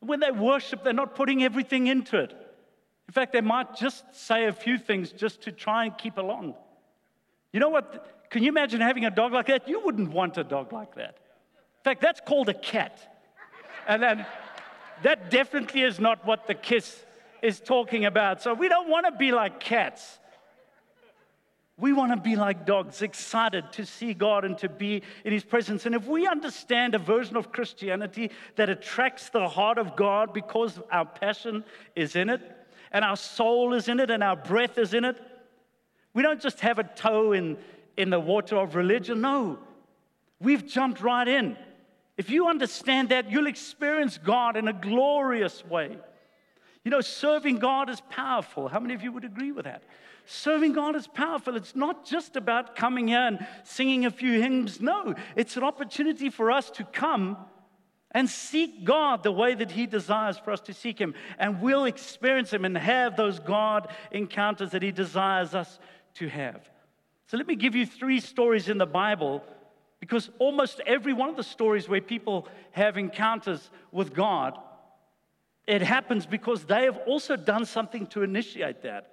When 0.00 0.20
they 0.20 0.30
worship, 0.30 0.82
they're 0.82 0.92
not 0.92 1.14
putting 1.14 1.44
everything 1.44 1.86
into 1.86 2.18
it. 2.18 2.32
In 3.08 3.12
fact, 3.12 3.32
they 3.32 3.40
might 3.40 3.76
just 3.76 4.04
say 4.14 4.46
a 4.46 4.52
few 4.52 4.78
things 4.78 5.12
just 5.12 5.42
to 5.42 5.52
try 5.52 5.84
and 5.84 5.96
keep 5.96 6.16
along. 6.16 6.54
You 7.52 7.60
know 7.60 7.68
what? 7.68 8.28
Can 8.30 8.42
you 8.42 8.48
imagine 8.48 8.80
having 8.80 9.04
a 9.04 9.10
dog 9.10 9.32
like 9.32 9.46
that? 9.46 9.68
You 9.68 9.80
wouldn't 9.84 10.10
want 10.10 10.38
a 10.38 10.44
dog 10.44 10.72
like 10.72 10.94
that. 10.94 11.18
In 11.80 11.84
fact, 11.84 12.00
that's 12.00 12.20
called 12.20 12.48
a 12.48 12.54
cat. 12.54 12.98
And 13.86 14.02
then 14.02 14.26
that 15.02 15.30
definitely 15.30 15.82
is 15.82 16.00
not 16.00 16.24
what 16.26 16.46
the 16.46 16.54
kiss 16.54 17.04
is 17.42 17.60
talking 17.60 18.04
about. 18.04 18.40
So 18.40 18.54
we 18.54 18.68
don't 18.68 18.88
want 18.88 19.06
to 19.06 19.12
be 19.12 19.32
like 19.32 19.60
cats. 19.60 20.18
We 21.76 21.92
want 21.92 22.12
to 22.12 22.16
be 22.16 22.36
like 22.36 22.64
dogs, 22.64 23.02
excited 23.02 23.64
to 23.72 23.84
see 23.84 24.14
God 24.14 24.44
and 24.44 24.56
to 24.58 24.68
be 24.68 25.02
in 25.24 25.32
His 25.32 25.42
presence. 25.42 25.84
And 25.84 25.94
if 25.94 26.06
we 26.06 26.26
understand 26.28 26.94
a 26.94 26.98
version 26.98 27.36
of 27.36 27.50
Christianity 27.50 28.30
that 28.56 28.70
attracts 28.70 29.30
the 29.30 29.48
heart 29.48 29.78
of 29.78 29.96
God 29.96 30.32
because 30.32 30.78
our 30.92 31.04
passion 31.04 31.64
is 31.96 32.14
in 32.14 32.30
it, 32.30 32.40
and 32.92 33.04
our 33.04 33.16
soul 33.16 33.74
is 33.74 33.88
in 33.88 34.00
it, 34.00 34.10
and 34.10 34.22
our 34.22 34.36
breath 34.36 34.78
is 34.78 34.94
in 34.94 35.04
it, 35.04 35.16
we 36.14 36.22
don't 36.22 36.40
just 36.40 36.60
have 36.60 36.78
a 36.78 36.84
toe 36.84 37.32
in, 37.32 37.56
in 37.96 38.10
the 38.10 38.20
water 38.20 38.56
of 38.56 38.74
religion. 38.74 39.20
No, 39.20 39.58
we've 40.40 40.66
jumped 40.66 41.00
right 41.00 41.26
in. 41.26 41.56
If 42.16 42.30
you 42.30 42.48
understand 42.48 43.08
that, 43.08 43.30
you'll 43.30 43.46
experience 43.46 44.18
God 44.18 44.56
in 44.56 44.68
a 44.68 44.72
glorious 44.72 45.64
way. 45.64 45.96
You 46.84 46.90
know, 46.90 47.00
serving 47.00 47.58
God 47.58 47.88
is 47.88 48.00
powerful. 48.10 48.68
How 48.68 48.80
many 48.80 48.94
of 48.94 49.02
you 49.02 49.12
would 49.12 49.24
agree 49.24 49.52
with 49.52 49.64
that? 49.64 49.82
Serving 50.26 50.72
God 50.72 50.94
is 50.94 51.06
powerful. 51.06 51.56
It's 51.56 51.74
not 51.74 52.04
just 52.04 52.36
about 52.36 52.76
coming 52.76 53.08
here 53.08 53.26
and 53.26 53.46
singing 53.64 54.04
a 54.04 54.10
few 54.10 54.40
hymns. 54.40 54.80
No, 54.80 55.14
it's 55.36 55.56
an 55.56 55.64
opportunity 55.64 56.30
for 56.30 56.50
us 56.50 56.70
to 56.72 56.84
come 56.84 57.36
and 58.12 58.28
seek 58.28 58.84
God 58.84 59.22
the 59.22 59.32
way 59.32 59.54
that 59.54 59.70
He 59.70 59.86
desires 59.86 60.38
for 60.38 60.52
us 60.52 60.60
to 60.62 60.74
seek 60.74 60.98
Him. 60.98 61.14
And 61.38 61.60
we'll 61.60 61.86
experience 61.86 62.52
Him 62.52 62.64
and 62.64 62.76
have 62.76 63.16
those 63.16 63.38
God 63.38 63.88
encounters 64.10 64.70
that 64.72 64.82
He 64.82 64.92
desires 64.92 65.54
us 65.54 65.78
to 66.14 66.28
have. 66.28 66.68
So 67.26 67.36
let 67.36 67.46
me 67.46 67.56
give 67.56 67.74
you 67.74 67.86
three 67.86 68.20
stories 68.20 68.68
in 68.68 68.78
the 68.78 68.86
Bible 68.86 69.42
because 70.00 70.30
almost 70.38 70.80
every 70.84 71.12
one 71.12 71.28
of 71.28 71.36
the 71.36 71.42
stories 71.42 71.88
where 71.88 72.00
people 72.00 72.48
have 72.72 72.98
encounters 72.98 73.70
with 73.92 74.12
God, 74.12 74.58
it 75.66 75.80
happens 75.80 76.26
because 76.26 76.64
they 76.64 76.84
have 76.84 76.98
also 77.06 77.36
done 77.36 77.64
something 77.64 78.06
to 78.08 78.22
initiate 78.22 78.82
that. 78.82 79.12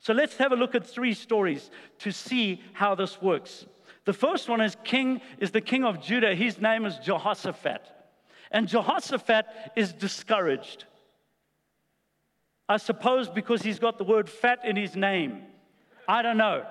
So 0.00 0.12
let's 0.12 0.36
have 0.36 0.52
a 0.52 0.56
look 0.56 0.74
at 0.74 0.86
three 0.86 1.14
stories 1.14 1.70
to 2.00 2.12
see 2.12 2.62
how 2.72 2.94
this 2.94 3.20
works. 3.20 3.66
The 4.04 4.12
first 4.12 4.48
one 4.48 4.60
is 4.60 4.76
king 4.84 5.20
is 5.38 5.50
the 5.50 5.60
king 5.60 5.84
of 5.84 6.00
Judah. 6.00 6.34
His 6.34 6.60
name 6.60 6.84
is 6.84 6.96
Jehoshaphat. 6.98 7.82
And 8.50 8.68
Jehoshaphat 8.68 9.46
is 9.76 9.92
discouraged. 9.92 10.84
I 12.68 12.76
suppose 12.76 13.28
because 13.28 13.62
he's 13.62 13.78
got 13.78 13.98
the 13.98 14.04
word 14.04 14.28
fat 14.28 14.64
in 14.64 14.76
his 14.76 14.94
name. 14.94 15.42
I 16.08 16.22
don't 16.22 16.38
know. 16.38 16.64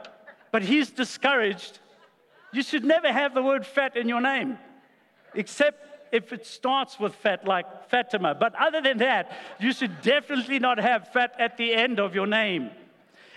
But 0.51 0.63
he's 0.63 0.89
discouraged. 0.89 1.79
You 2.51 2.63
should 2.63 2.83
never 2.83 3.13
have 3.13 3.35
the 3.35 3.43
word 3.43 3.65
fat 3.65 3.95
in 3.95 4.09
your 4.09 4.21
name, 4.21 4.57
except 5.35 5.83
if 6.11 6.33
it 6.33 6.45
starts 6.45 6.99
with 6.99 7.13
fat, 7.15 7.45
like 7.45 7.89
Fatima. 7.89 8.33
But 8.33 8.55
other 8.55 8.81
than 8.81 8.97
that, 8.97 9.37
you 9.59 9.73
should 9.73 10.01
definitely 10.01 10.57
not 10.57 10.79
have 10.79 11.09
fat 11.09 11.35
at 11.37 11.57
the 11.57 11.73
end 11.73 11.99
of 11.99 12.15
your 12.15 12.25
name. 12.25 12.71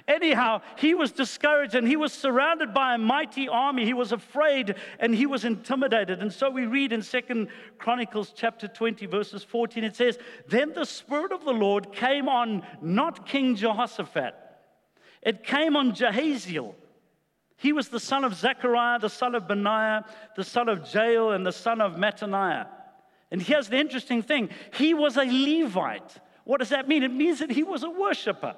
Anyhow, 0.08 0.62
he 0.76 0.94
was 0.94 1.12
discouraged 1.12 1.74
and 1.74 1.86
he 1.86 1.96
was 1.96 2.12
surrounded 2.12 2.72
by 2.72 2.94
a 2.94 2.98
mighty 2.98 3.48
army. 3.48 3.84
He 3.84 3.92
was 3.92 4.12
afraid 4.12 4.76
and 4.98 5.14
he 5.14 5.26
was 5.26 5.44
intimidated. 5.44 6.20
And 6.20 6.32
so 6.32 6.50
we 6.50 6.66
read 6.66 6.92
in 6.92 7.02
Second 7.02 7.48
Chronicles 7.78 8.32
chapter 8.34 8.66
20, 8.66 9.06
verses 9.06 9.44
14, 9.44 9.84
it 9.84 9.94
says, 9.94 10.18
Then 10.48 10.72
the 10.72 10.86
Spirit 10.86 11.32
of 11.32 11.44
the 11.44 11.52
Lord 11.52 11.92
came 11.92 12.28
on 12.28 12.66
not 12.80 13.26
King 13.26 13.54
Jehoshaphat 13.54 14.49
it 15.22 15.44
came 15.44 15.76
on 15.76 15.92
Jahaziel. 15.92 16.74
He 17.56 17.72
was 17.72 17.88
the 17.88 18.00
son 18.00 18.24
of 18.24 18.34
Zechariah, 18.34 18.98
the 18.98 19.10
son 19.10 19.34
of 19.34 19.46
Benaiah, 19.46 20.06
the 20.34 20.44
son 20.44 20.68
of 20.68 20.92
Jael, 20.94 21.32
and 21.32 21.44
the 21.44 21.52
son 21.52 21.80
of 21.82 21.96
Mattaniah. 21.96 22.66
And 23.30 23.40
here's 23.40 23.68
the 23.68 23.78
interesting 23.78 24.22
thing 24.22 24.48
he 24.72 24.94
was 24.94 25.16
a 25.16 25.24
Levite. 25.24 26.16
What 26.44 26.60
does 26.60 26.70
that 26.70 26.88
mean? 26.88 27.02
It 27.02 27.12
means 27.12 27.38
that 27.40 27.50
he 27.50 27.62
was 27.62 27.82
a 27.82 27.90
worshiper. 27.90 28.56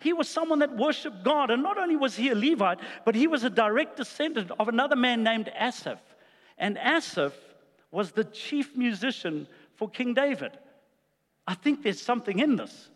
He 0.00 0.12
was 0.12 0.28
someone 0.28 0.60
that 0.60 0.76
worshiped 0.76 1.24
God. 1.24 1.50
And 1.50 1.62
not 1.62 1.78
only 1.78 1.96
was 1.96 2.14
he 2.14 2.28
a 2.28 2.34
Levite, 2.34 2.78
but 3.04 3.14
he 3.14 3.26
was 3.26 3.44
a 3.44 3.50
direct 3.50 3.96
descendant 3.96 4.52
of 4.60 4.68
another 4.68 4.94
man 4.94 5.24
named 5.24 5.50
Asaph. 5.58 6.00
And 6.58 6.78
Asaph 6.78 7.34
was 7.90 8.12
the 8.12 8.24
chief 8.24 8.76
musician 8.76 9.48
for 9.74 9.88
King 9.88 10.14
David. 10.14 10.52
I 11.46 11.54
think 11.54 11.82
there's 11.82 12.00
something 12.00 12.38
in 12.38 12.56
this. 12.56 12.90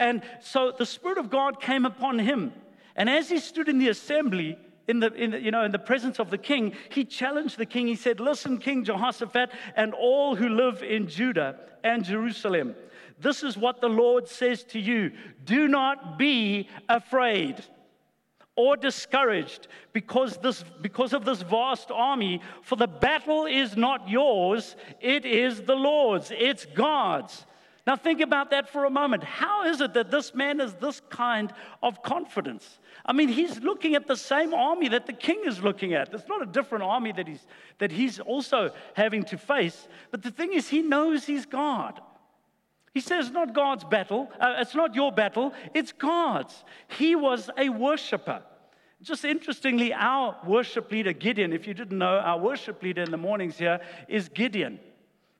And 0.00 0.22
so 0.40 0.72
the 0.76 0.86
Spirit 0.86 1.18
of 1.18 1.30
God 1.30 1.60
came 1.60 1.84
upon 1.84 2.18
him. 2.18 2.52
And 2.96 3.08
as 3.08 3.28
he 3.28 3.38
stood 3.38 3.68
in 3.68 3.78
the 3.78 3.90
assembly, 3.90 4.58
in 4.88 4.98
the, 4.98 5.12
in 5.12 5.30
the, 5.30 5.40
you 5.40 5.50
know, 5.50 5.62
in 5.62 5.70
the 5.70 5.78
presence 5.78 6.18
of 6.18 6.30
the 6.30 6.38
king, 6.38 6.72
he 6.88 7.04
challenged 7.04 7.58
the 7.58 7.66
king. 7.66 7.86
He 7.86 7.94
said, 7.94 8.18
Listen, 8.18 8.58
King 8.58 8.82
Jehoshaphat, 8.82 9.50
and 9.76 9.94
all 9.94 10.34
who 10.34 10.48
live 10.48 10.82
in 10.82 11.06
Judah 11.06 11.56
and 11.84 12.02
Jerusalem, 12.02 12.74
this 13.20 13.42
is 13.42 13.58
what 13.58 13.82
the 13.82 13.88
Lord 13.88 14.26
says 14.26 14.64
to 14.64 14.80
you 14.80 15.12
do 15.44 15.68
not 15.68 16.18
be 16.18 16.68
afraid 16.88 17.62
or 18.56 18.76
discouraged 18.76 19.68
because, 19.92 20.38
this, 20.38 20.64
because 20.80 21.12
of 21.12 21.26
this 21.26 21.42
vast 21.42 21.90
army, 21.90 22.40
for 22.62 22.76
the 22.76 22.88
battle 22.88 23.44
is 23.44 23.76
not 23.76 24.08
yours, 24.08 24.76
it 25.00 25.26
is 25.26 25.62
the 25.62 25.74
Lord's, 25.74 26.32
it's 26.34 26.64
God's. 26.64 27.44
Now, 27.86 27.96
think 27.96 28.20
about 28.20 28.50
that 28.50 28.68
for 28.68 28.84
a 28.84 28.90
moment. 28.90 29.24
How 29.24 29.64
is 29.64 29.80
it 29.80 29.94
that 29.94 30.10
this 30.10 30.34
man 30.34 30.58
has 30.58 30.74
this 30.74 31.00
kind 31.08 31.52
of 31.82 32.02
confidence? 32.02 32.78
I 33.06 33.12
mean, 33.12 33.28
he's 33.28 33.60
looking 33.60 33.94
at 33.94 34.06
the 34.06 34.16
same 34.16 34.52
army 34.52 34.88
that 34.88 35.06
the 35.06 35.12
king 35.12 35.42
is 35.46 35.62
looking 35.62 35.94
at. 35.94 36.12
It's 36.12 36.28
not 36.28 36.42
a 36.42 36.46
different 36.46 36.84
army 36.84 37.12
that 37.12 37.26
he's, 37.26 37.46
that 37.78 37.90
he's 37.90 38.20
also 38.20 38.70
having 38.94 39.24
to 39.24 39.38
face. 39.38 39.88
But 40.10 40.22
the 40.22 40.30
thing 40.30 40.52
is, 40.52 40.68
he 40.68 40.82
knows 40.82 41.24
he's 41.24 41.46
God. 41.46 42.00
He 42.92 43.00
says, 43.00 43.30
not 43.30 43.54
God's 43.54 43.84
battle, 43.84 44.30
uh, 44.40 44.56
it's 44.58 44.74
not 44.74 44.94
your 44.94 45.12
battle, 45.12 45.54
it's 45.74 45.92
God's. 45.92 46.64
He 46.88 47.14
was 47.14 47.48
a 47.56 47.68
worshiper. 47.68 48.42
Just 49.00 49.24
interestingly, 49.24 49.94
our 49.94 50.36
worship 50.44 50.90
leader, 50.90 51.12
Gideon, 51.12 51.52
if 51.52 51.66
you 51.66 51.72
didn't 51.72 51.96
know, 51.96 52.18
our 52.18 52.38
worship 52.38 52.82
leader 52.82 53.02
in 53.02 53.10
the 53.10 53.16
mornings 53.16 53.56
here 53.56 53.80
is 54.08 54.28
Gideon. 54.28 54.80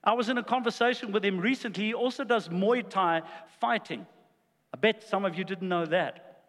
I 0.02 0.14
was 0.14 0.28
in 0.28 0.38
a 0.38 0.42
conversation 0.42 1.12
with 1.12 1.24
him 1.24 1.38
recently. 1.38 1.84
He 1.84 1.94
also 1.94 2.24
does 2.24 2.48
Muay 2.48 2.88
Thai 2.88 3.22
fighting. 3.60 4.06
I 4.72 4.78
bet 4.78 5.02
some 5.02 5.24
of 5.24 5.36
you 5.36 5.44
didn't 5.44 5.68
know 5.68 5.84
that. 5.86 6.42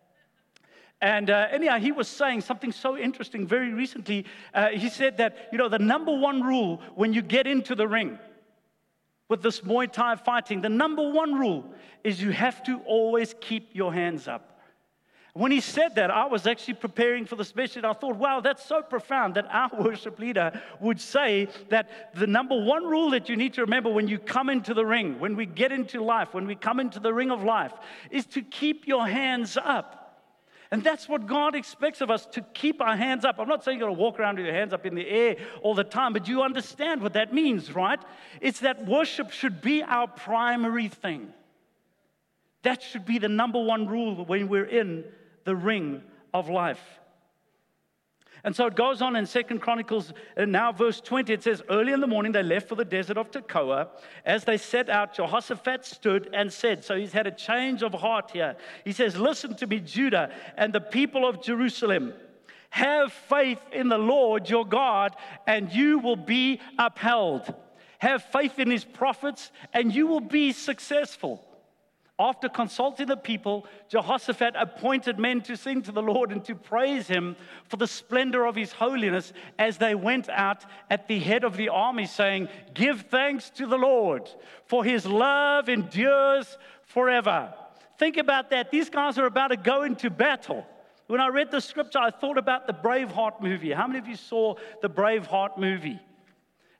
And 1.01 1.29
uh, 1.29 1.47
anyhow, 1.51 1.79
he 1.79 1.91
was 1.91 2.07
saying 2.07 2.41
something 2.41 2.71
so 2.71 2.95
interesting 2.95 3.47
very 3.47 3.73
recently. 3.73 4.25
Uh, 4.53 4.69
he 4.69 4.87
said 4.87 5.17
that, 5.17 5.49
you 5.51 5.57
know, 5.57 5.67
the 5.67 5.79
number 5.79 6.15
one 6.15 6.43
rule 6.43 6.79
when 6.95 7.11
you 7.11 7.23
get 7.23 7.47
into 7.47 7.73
the 7.73 7.87
ring 7.87 8.19
with 9.27 9.41
this 9.41 9.61
Muay 9.61 9.91
Thai 9.91 10.15
fighting, 10.15 10.61
the 10.61 10.69
number 10.69 11.09
one 11.09 11.33
rule 11.33 11.65
is 12.03 12.21
you 12.21 12.31
have 12.31 12.63
to 12.63 12.79
always 12.85 13.33
keep 13.41 13.69
your 13.73 13.93
hands 13.93 14.27
up. 14.27 14.50
When 15.33 15.51
he 15.51 15.61
said 15.61 15.95
that, 15.95 16.11
I 16.11 16.25
was 16.25 16.45
actually 16.45 16.73
preparing 16.73 17.25
for 17.25 17.37
this 17.37 17.55
message. 17.55 17.85
I 17.85 17.93
thought, 17.93 18.17
wow, 18.17 18.41
that's 18.41 18.65
so 18.65 18.81
profound 18.81 19.35
that 19.35 19.45
our 19.49 19.69
worship 19.79 20.19
leader 20.19 20.61
would 20.81 20.99
say 20.99 21.47
that 21.69 22.13
the 22.15 22.27
number 22.27 22.61
one 22.61 22.85
rule 22.85 23.11
that 23.11 23.29
you 23.29 23.37
need 23.37 23.53
to 23.53 23.61
remember 23.61 23.89
when 23.89 24.09
you 24.09 24.19
come 24.19 24.49
into 24.49 24.73
the 24.73 24.85
ring, 24.85 25.19
when 25.19 25.37
we 25.37 25.45
get 25.45 25.71
into 25.71 26.03
life, 26.03 26.33
when 26.33 26.47
we 26.47 26.55
come 26.55 26.81
into 26.81 26.99
the 26.99 27.13
ring 27.13 27.31
of 27.31 27.43
life, 27.43 27.71
is 28.09 28.25
to 28.27 28.41
keep 28.41 28.87
your 28.87 29.07
hands 29.07 29.57
up. 29.57 29.97
And 30.69 30.83
that's 30.83 31.07
what 31.07 31.27
God 31.27 31.55
expects 31.55 32.01
of 32.01 32.09
us 32.09 32.25
to 32.27 32.41
keep 32.53 32.81
our 32.81 32.95
hands 32.95 33.23
up. 33.23 33.39
I'm 33.39 33.47
not 33.47 33.63
saying 33.63 33.79
you're 33.79 33.87
going 33.87 33.97
to 33.97 34.01
walk 34.01 34.19
around 34.19 34.37
with 34.37 34.45
your 34.45 34.55
hands 34.55 34.73
up 34.73 34.85
in 34.85 34.95
the 34.95 35.07
air 35.07 35.35
all 35.61 35.75
the 35.75 35.83
time, 35.83 36.11
but 36.11 36.27
you 36.27 36.43
understand 36.43 37.01
what 37.01 37.13
that 37.13 37.33
means, 37.33 37.73
right? 37.73 37.99
It's 38.41 38.61
that 38.61 38.85
worship 38.85 39.31
should 39.31 39.61
be 39.61 39.81
our 39.83 40.07
primary 40.07 40.87
thing. 40.89 41.33
That 42.63 42.81
should 42.81 43.05
be 43.05 43.17
the 43.17 43.29
number 43.29 43.61
one 43.61 43.87
rule 43.87 44.25
when 44.25 44.47
we're 44.47 44.65
in 44.65 45.05
the 45.43 45.55
ring 45.55 46.01
of 46.33 46.49
life. 46.49 46.81
And 48.43 48.55
so 48.55 48.65
it 48.65 48.75
goes 48.75 49.03
on 49.03 49.15
in 49.15 49.27
Second 49.27 49.59
Chronicles, 49.59 50.13
and 50.35 50.51
now 50.51 50.71
verse 50.71 50.99
20, 50.99 51.31
it 51.31 51.43
says, 51.43 51.61
Early 51.69 51.93
in 51.93 52.01
the 52.01 52.07
morning 52.07 52.31
they 52.31 52.41
left 52.41 52.67
for 52.67 52.75
the 52.75 52.85
desert 52.85 53.17
of 53.17 53.29
Tekoa. 53.29 53.89
As 54.25 54.45
they 54.45 54.57
set 54.57 54.89
out, 54.89 55.13
Jehoshaphat 55.13 55.85
stood 55.85 56.29
and 56.33 56.51
said, 56.51 56.83
So 56.83 56.95
he's 56.95 57.13
had 57.13 57.27
a 57.27 57.31
change 57.31 57.83
of 57.83 57.93
heart 57.93 58.31
here. 58.31 58.55
He 58.83 58.93
says, 58.93 59.15
Listen 59.15 59.55
to 59.57 59.67
me, 59.67 59.79
Judah 59.79 60.31
and 60.57 60.73
the 60.73 60.81
people 60.81 61.27
of 61.27 61.43
Jerusalem. 61.43 62.13
Have 62.71 63.11
faith 63.11 63.59
in 63.73 63.89
the 63.89 63.97
Lord 63.97 64.49
your 64.49 64.65
God, 64.65 65.15
and 65.45 65.71
you 65.71 65.99
will 65.99 66.15
be 66.15 66.61
upheld. 66.79 67.53
Have 67.99 68.23
faith 68.23 68.57
in 68.57 68.71
his 68.71 68.85
prophets, 68.85 69.51
and 69.73 69.93
you 69.93 70.07
will 70.07 70.21
be 70.21 70.51
successful. 70.53 71.45
After 72.21 72.49
consulting 72.49 73.07
the 73.07 73.17
people, 73.17 73.65
Jehoshaphat 73.89 74.53
appointed 74.55 75.17
men 75.17 75.41
to 75.41 75.57
sing 75.57 75.81
to 75.81 75.91
the 75.91 76.03
Lord 76.03 76.31
and 76.31 76.45
to 76.45 76.53
praise 76.53 77.07
him 77.07 77.35
for 77.67 77.77
the 77.77 77.87
splendor 77.87 78.45
of 78.45 78.55
his 78.55 78.71
holiness 78.71 79.33
as 79.57 79.79
they 79.79 79.95
went 79.95 80.29
out 80.29 80.63
at 80.91 81.07
the 81.07 81.17
head 81.17 81.43
of 81.43 81.57
the 81.57 81.69
army, 81.69 82.05
saying, 82.05 82.47
Give 82.75 83.01
thanks 83.01 83.49
to 83.51 83.65
the 83.65 83.77
Lord, 83.77 84.29
for 84.65 84.83
his 84.83 85.03
love 85.03 85.67
endures 85.67 86.59
forever. 86.85 87.55
Think 87.97 88.17
about 88.17 88.51
that. 88.51 88.69
These 88.69 88.91
guys 88.91 89.17
are 89.17 89.25
about 89.25 89.47
to 89.47 89.57
go 89.57 89.81
into 89.81 90.11
battle. 90.11 90.63
When 91.07 91.21
I 91.21 91.29
read 91.29 91.49
the 91.49 91.59
scripture, 91.59 91.97
I 91.97 92.11
thought 92.11 92.37
about 92.37 92.67
the 92.67 92.73
Braveheart 92.73 93.41
movie. 93.41 93.71
How 93.71 93.87
many 93.87 93.97
of 93.97 94.07
you 94.07 94.15
saw 94.15 94.57
the 94.83 94.89
Braveheart 94.91 95.57
movie? 95.57 95.99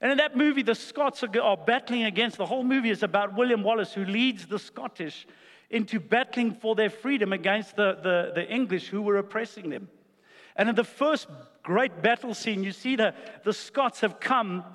And 0.01 0.11
in 0.11 0.17
that 0.17 0.35
movie, 0.35 0.63
the 0.63 0.75
Scots 0.75 1.23
are, 1.23 1.41
are 1.41 1.57
battling 1.57 2.03
against, 2.03 2.37
the 2.37 2.45
whole 2.45 2.63
movie 2.63 2.89
is 2.89 3.03
about 3.03 3.37
William 3.37 3.61
Wallace, 3.61 3.93
who 3.93 4.03
leads 4.03 4.47
the 4.47 4.57
Scottish 4.57 5.27
into 5.69 5.99
battling 5.99 6.53
for 6.53 6.75
their 6.75 6.89
freedom 6.89 7.31
against 7.31 7.75
the, 7.75 7.97
the, 8.01 8.31
the 8.33 8.47
English 8.49 8.87
who 8.87 9.01
were 9.01 9.17
oppressing 9.17 9.69
them. 9.69 9.87
And 10.55 10.67
in 10.67 10.75
the 10.75 10.83
first 10.83 11.27
great 11.63 12.01
battle 12.01 12.33
scene, 12.33 12.63
you 12.63 12.71
see 12.71 12.95
the, 12.95 13.13
the 13.43 13.53
Scots 13.53 14.01
have 14.01 14.19
come 14.19 14.65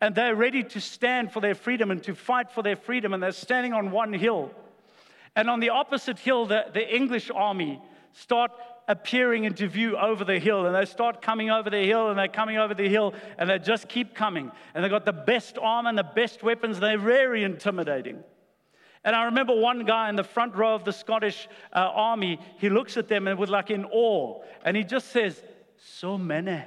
and 0.00 0.14
they're 0.14 0.36
ready 0.36 0.62
to 0.62 0.80
stand 0.80 1.32
for 1.32 1.40
their 1.40 1.54
freedom 1.54 1.90
and 1.90 2.02
to 2.02 2.14
fight 2.14 2.50
for 2.52 2.62
their 2.62 2.76
freedom, 2.76 3.14
and 3.14 3.22
they're 3.22 3.32
standing 3.32 3.72
on 3.72 3.90
one 3.90 4.12
hill. 4.12 4.50
And 5.34 5.48
on 5.48 5.60
the 5.60 5.70
opposite 5.70 6.18
hill, 6.18 6.44
the, 6.44 6.66
the 6.72 6.94
English 6.94 7.30
army 7.34 7.80
start 8.12 8.50
appearing 8.88 9.44
into 9.44 9.68
view 9.68 9.96
over 9.96 10.24
the 10.24 10.38
hill. 10.38 10.66
And 10.66 10.74
they 10.74 10.84
start 10.84 11.22
coming 11.22 11.50
over 11.50 11.70
the 11.70 11.84
hill 11.84 12.10
and 12.10 12.18
they're 12.18 12.28
coming 12.28 12.58
over 12.58 12.74
the 12.74 12.88
hill 12.88 13.14
and 13.38 13.48
they 13.48 13.58
just 13.58 13.88
keep 13.88 14.14
coming. 14.14 14.50
And 14.74 14.84
they've 14.84 14.90
got 14.90 15.04
the 15.04 15.12
best 15.12 15.58
armor 15.60 15.88
and 15.88 15.98
the 15.98 16.02
best 16.02 16.42
weapons. 16.42 16.80
They're 16.80 16.98
very 16.98 17.44
intimidating. 17.44 18.22
And 19.04 19.14
I 19.14 19.24
remember 19.24 19.54
one 19.54 19.84
guy 19.84 20.08
in 20.08 20.16
the 20.16 20.24
front 20.24 20.54
row 20.54 20.74
of 20.74 20.84
the 20.84 20.92
Scottish 20.92 21.48
uh, 21.72 21.90
army, 21.94 22.38
he 22.58 22.70
looks 22.70 22.96
at 22.96 23.08
them 23.08 23.28
and 23.28 23.38
with 23.38 23.50
like 23.50 23.70
in 23.70 23.84
awe. 23.84 24.42
And 24.64 24.76
he 24.76 24.82
just 24.82 25.08
says, 25.08 25.40
So 25.76 26.16
many. 26.16 26.62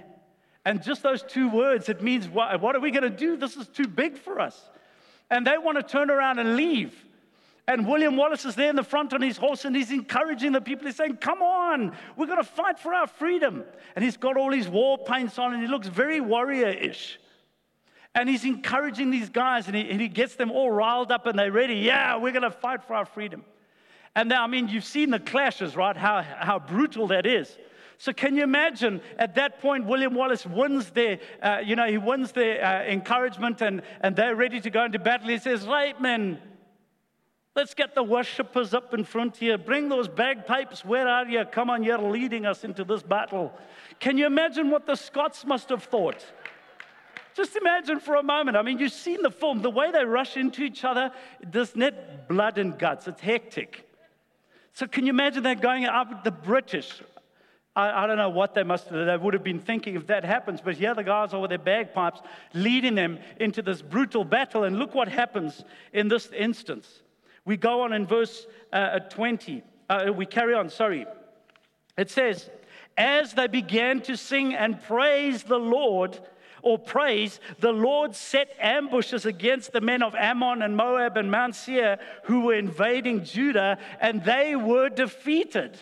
And 0.63 0.83
just 0.83 1.01
those 1.01 1.23
two 1.23 1.49
words, 1.49 1.87
it 1.87 2.03
means, 2.03 2.27
what, 2.27 2.61
what 2.61 2.75
are 2.75 2.81
we 2.81 2.91
going 2.91 3.03
to 3.03 3.09
do? 3.09 3.37
This 3.37 3.55
is 3.55 3.69
too 3.69 3.87
big 3.87 4.17
for 4.17 4.39
us. 4.39 4.69
And 5.29 5.47
they 5.47 5.57
want 5.57 5.77
to 5.77 5.83
turn 5.83 6.11
around 6.11 6.39
and 6.39 6.57
leave. 6.57 6.93
And 7.67 7.85
William 7.85 8.15
Wallace 8.15 8.45
is 8.45 8.55
there 8.55 8.69
in 8.69 8.77
the 8.77 8.83
front 8.83 9.13
on 9.13 9.21
his 9.21 9.35
horse 9.35 9.65
and 9.65 9.75
he's 9.75 9.91
encouraging 9.91 10.53
the 10.53 10.61
people. 10.61 10.87
He's 10.87 10.95
saying, 10.95 11.17
Come 11.17 11.41
on, 11.41 11.95
we're 12.15 12.25
going 12.25 12.37
to 12.37 12.43
fight 12.43 12.79
for 12.79 12.93
our 12.93 13.07
freedom. 13.07 13.65
And 13.95 14.05
he's 14.05 14.15
got 14.15 14.37
all 14.37 14.53
his 14.53 14.69
war 14.69 14.97
paints 14.97 15.37
on 15.37 15.53
and 15.53 15.61
he 15.61 15.67
looks 15.67 15.87
very 15.87 16.21
warrior 16.21 16.69
ish. 16.69 17.19
And 18.15 18.29
he's 18.29 18.45
encouraging 18.45 19.11
these 19.11 19.29
guys 19.29 19.67
and 19.67 19.75
he, 19.75 19.89
and 19.89 19.99
he 19.99 20.07
gets 20.07 20.35
them 20.35 20.49
all 20.49 20.71
riled 20.71 21.11
up 21.11 21.25
and 21.27 21.37
they're 21.37 21.51
ready. 21.51 21.75
Yeah, 21.75 22.15
we're 22.15 22.31
going 22.31 22.43
to 22.43 22.51
fight 22.51 22.83
for 22.83 22.93
our 22.93 23.05
freedom. 23.05 23.43
And 24.15 24.29
now, 24.29 24.45
I 24.45 24.47
mean, 24.47 24.69
you've 24.69 24.85
seen 24.85 25.11
the 25.11 25.19
clashes, 25.19 25.75
right? 25.75 25.95
How, 25.95 26.21
how 26.23 26.57
brutal 26.57 27.07
that 27.07 27.25
is. 27.25 27.55
So 27.99 28.13
can 28.13 28.35
you 28.35 28.43
imagine 28.43 29.01
at 29.19 29.35
that 29.35 29.59
point, 29.59 29.85
William 29.85 30.15
Wallace 30.15 30.45
wins 30.45 30.89
their, 30.91 31.19
uh, 31.41 31.59
you 31.63 31.75
know, 31.75 31.87
he 31.87 31.97
wins 31.97 32.31
their 32.31 32.63
uh, 32.63 32.83
encouragement 32.85 33.61
and, 33.61 33.81
and 34.01 34.15
they're 34.15 34.35
ready 34.35 34.61
to 34.61 34.69
go 34.69 34.85
into 34.85 34.99
battle. 34.99 35.27
He 35.27 35.37
says, 35.37 35.67
right, 35.67 35.99
men, 35.99 36.39
Let's 37.57 37.73
get 37.73 37.95
the 37.95 38.03
worshippers 38.03 38.75
up 38.75 38.93
in 38.93 39.03
front 39.03 39.37
here. 39.37 39.57
Bring 39.57 39.89
those 39.89 40.07
bagpipes. 40.07 40.85
Where 40.85 41.07
are 41.07 41.25
you? 41.25 41.43
Come 41.43 41.71
on, 41.71 41.83
you're 41.83 41.97
leading 41.97 42.45
us 42.45 42.63
into 42.63 42.83
this 42.83 43.01
battle. 43.01 43.51
Can 43.99 44.19
you 44.19 44.27
imagine 44.27 44.69
what 44.69 44.85
the 44.85 44.93
Scots 44.93 45.43
must 45.43 45.69
have 45.69 45.83
thought? 45.83 46.23
Just 47.33 47.55
imagine 47.55 47.99
for 47.99 48.13
a 48.13 48.21
moment. 48.21 48.57
I 48.57 48.61
mean, 48.61 48.77
you've 48.77 48.91
seen 48.91 49.23
the 49.23 49.31
film, 49.31 49.63
the 49.63 49.71
way 49.71 49.89
they 49.89 50.05
rush 50.05 50.37
into 50.37 50.61
each 50.61 50.83
other, 50.83 51.11
there's 51.41 51.75
net 51.75 52.27
blood 52.27 52.59
and 52.59 52.77
guts. 52.77 53.07
It's 53.07 53.21
hectic. 53.21 53.89
So, 54.73 54.85
can 54.85 55.07
you 55.07 55.09
imagine 55.09 55.41
that 55.41 55.59
going 55.59 55.85
up 55.85 56.09
with 56.09 56.23
the 56.23 56.29
British? 56.29 57.01
I, 57.75 58.03
I, 58.03 58.07
don't 58.07 58.17
know 58.17 58.29
what 58.29 58.53
they 58.53 58.61
must 58.61 58.91
they 58.91 59.17
would 59.17 59.33
have 59.33 59.43
been 59.43 59.61
thinking 59.61 59.95
if 59.95 60.05
that 60.07 60.23
happens, 60.23 60.61
but 60.61 60.75
here 60.75 60.93
the 60.93 61.03
guys 61.03 61.33
are 61.33 61.39
with 61.41 61.49
their 61.49 61.57
bagpipes 61.57 62.21
leading 62.53 62.93
them 62.93 63.17
into 63.39 63.63
this 63.63 63.81
brutal 63.81 64.23
battle. 64.23 64.63
And 64.63 64.77
look 64.77 64.93
what 64.93 65.07
happens 65.07 65.63
in 65.91 66.07
this 66.07 66.27
instance. 66.33 67.01
We 67.47 67.55
go 67.55 67.83
on 67.83 67.93
in 67.93 68.05
verse 68.05 68.45
uh, 68.73 68.99
20. 68.99 69.63
Uh, 69.89 70.11
we 70.13 70.25
carry 70.25 70.53
on, 70.53 70.69
sorry. 70.69 71.05
It 71.97 72.09
says, 72.09 72.49
As 72.97 73.33
they 73.33 73.47
began 73.47 74.01
to 74.01 74.17
sing 74.17 74.53
and 74.53 74.83
praise 74.83 75.43
the 75.43 75.57
Lord, 75.57 76.19
or 76.61 76.77
praise, 76.77 77.39
the 77.61 77.71
Lord 77.71 78.15
set 78.15 78.49
ambushes 78.59 79.25
against 79.25 79.71
the 79.71 79.79
men 79.79 80.03
of 80.03 80.13
Ammon 80.13 80.61
and 80.61 80.75
Moab 80.75 81.15
and 81.15 81.31
Mount 81.31 81.55
Seir 81.55 81.99
who 82.23 82.41
were 82.41 82.55
invading 82.55 83.23
Judah, 83.23 83.77
and 84.01 84.25
they 84.25 84.57
were 84.57 84.89
defeated. 84.89 85.79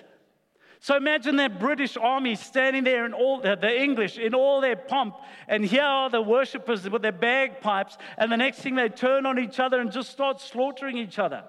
So 0.81 0.95
imagine 0.95 1.37
that 1.37 1.59
British 1.59 1.97
army 1.97 2.35
standing 2.35 2.83
there 2.83 3.07
in 3.07 3.13
all 3.13 3.41
the 3.41 3.81
English 3.81 4.19
in 4.19 4.35
all 4.35 4.61
their 4.61 4.75
pomp, 4.75 5.15
and 5.47 5.65
here 5.65 5.81
are 5.81 6.11
the 6.11 6.21
worshippers 6.21 6.87
with 6.87 7.01
their 7.01 7.11
bagpipes, 7.11 7.97
and 8.19 8.31
the 8.31 8.37
next 8.37 8.59
thing 8.59 8.75
they 8.75 8.89
turn 8.89 9.25
on 9.25 9.39
each 9.39 9.59
other 9.59 9.79
and 9.79 9.91
just 9.91 10.11
start 10.11 10.39
slaughtering 10.39 10.99
each 10.99 11.17
other. 11.17 11.43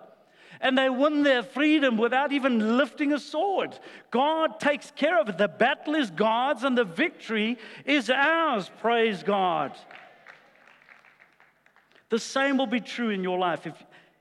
And 0.60 0.76
they 0.76 0.88
win 0.88 1.22
their 1.22 1.42
freedom 1.42 1.96
without 1.96 2.32
even 2.32 2.76
lifting 2.76 3.12
a 3.12 3.18
sword. 3.18 3.78
God 4.10 4.60
takes 4.60 4.90
care 4.90 5.20
of 5.20 5.28
it. 5.28 5.38
The 5.38 5.48
battle 5.48 5.94
is 5.94 6.10
God's 6.10 6.64
and 6.64 6.76
the 6.76 6.84
victory 6.84 7.58
is 7.84 8.10
ours. 8.10 8.70
Praise 8.80 9.22
God. 9.22 9.76
The 12.08 12.18
same 12.18 12.56
will 12.56 12.66
be 12.66 12.80
true 12.80 13.10
in 13.10 13.22
your 13.22 13.38
life 13.38 13.66
if, 13.66 13.74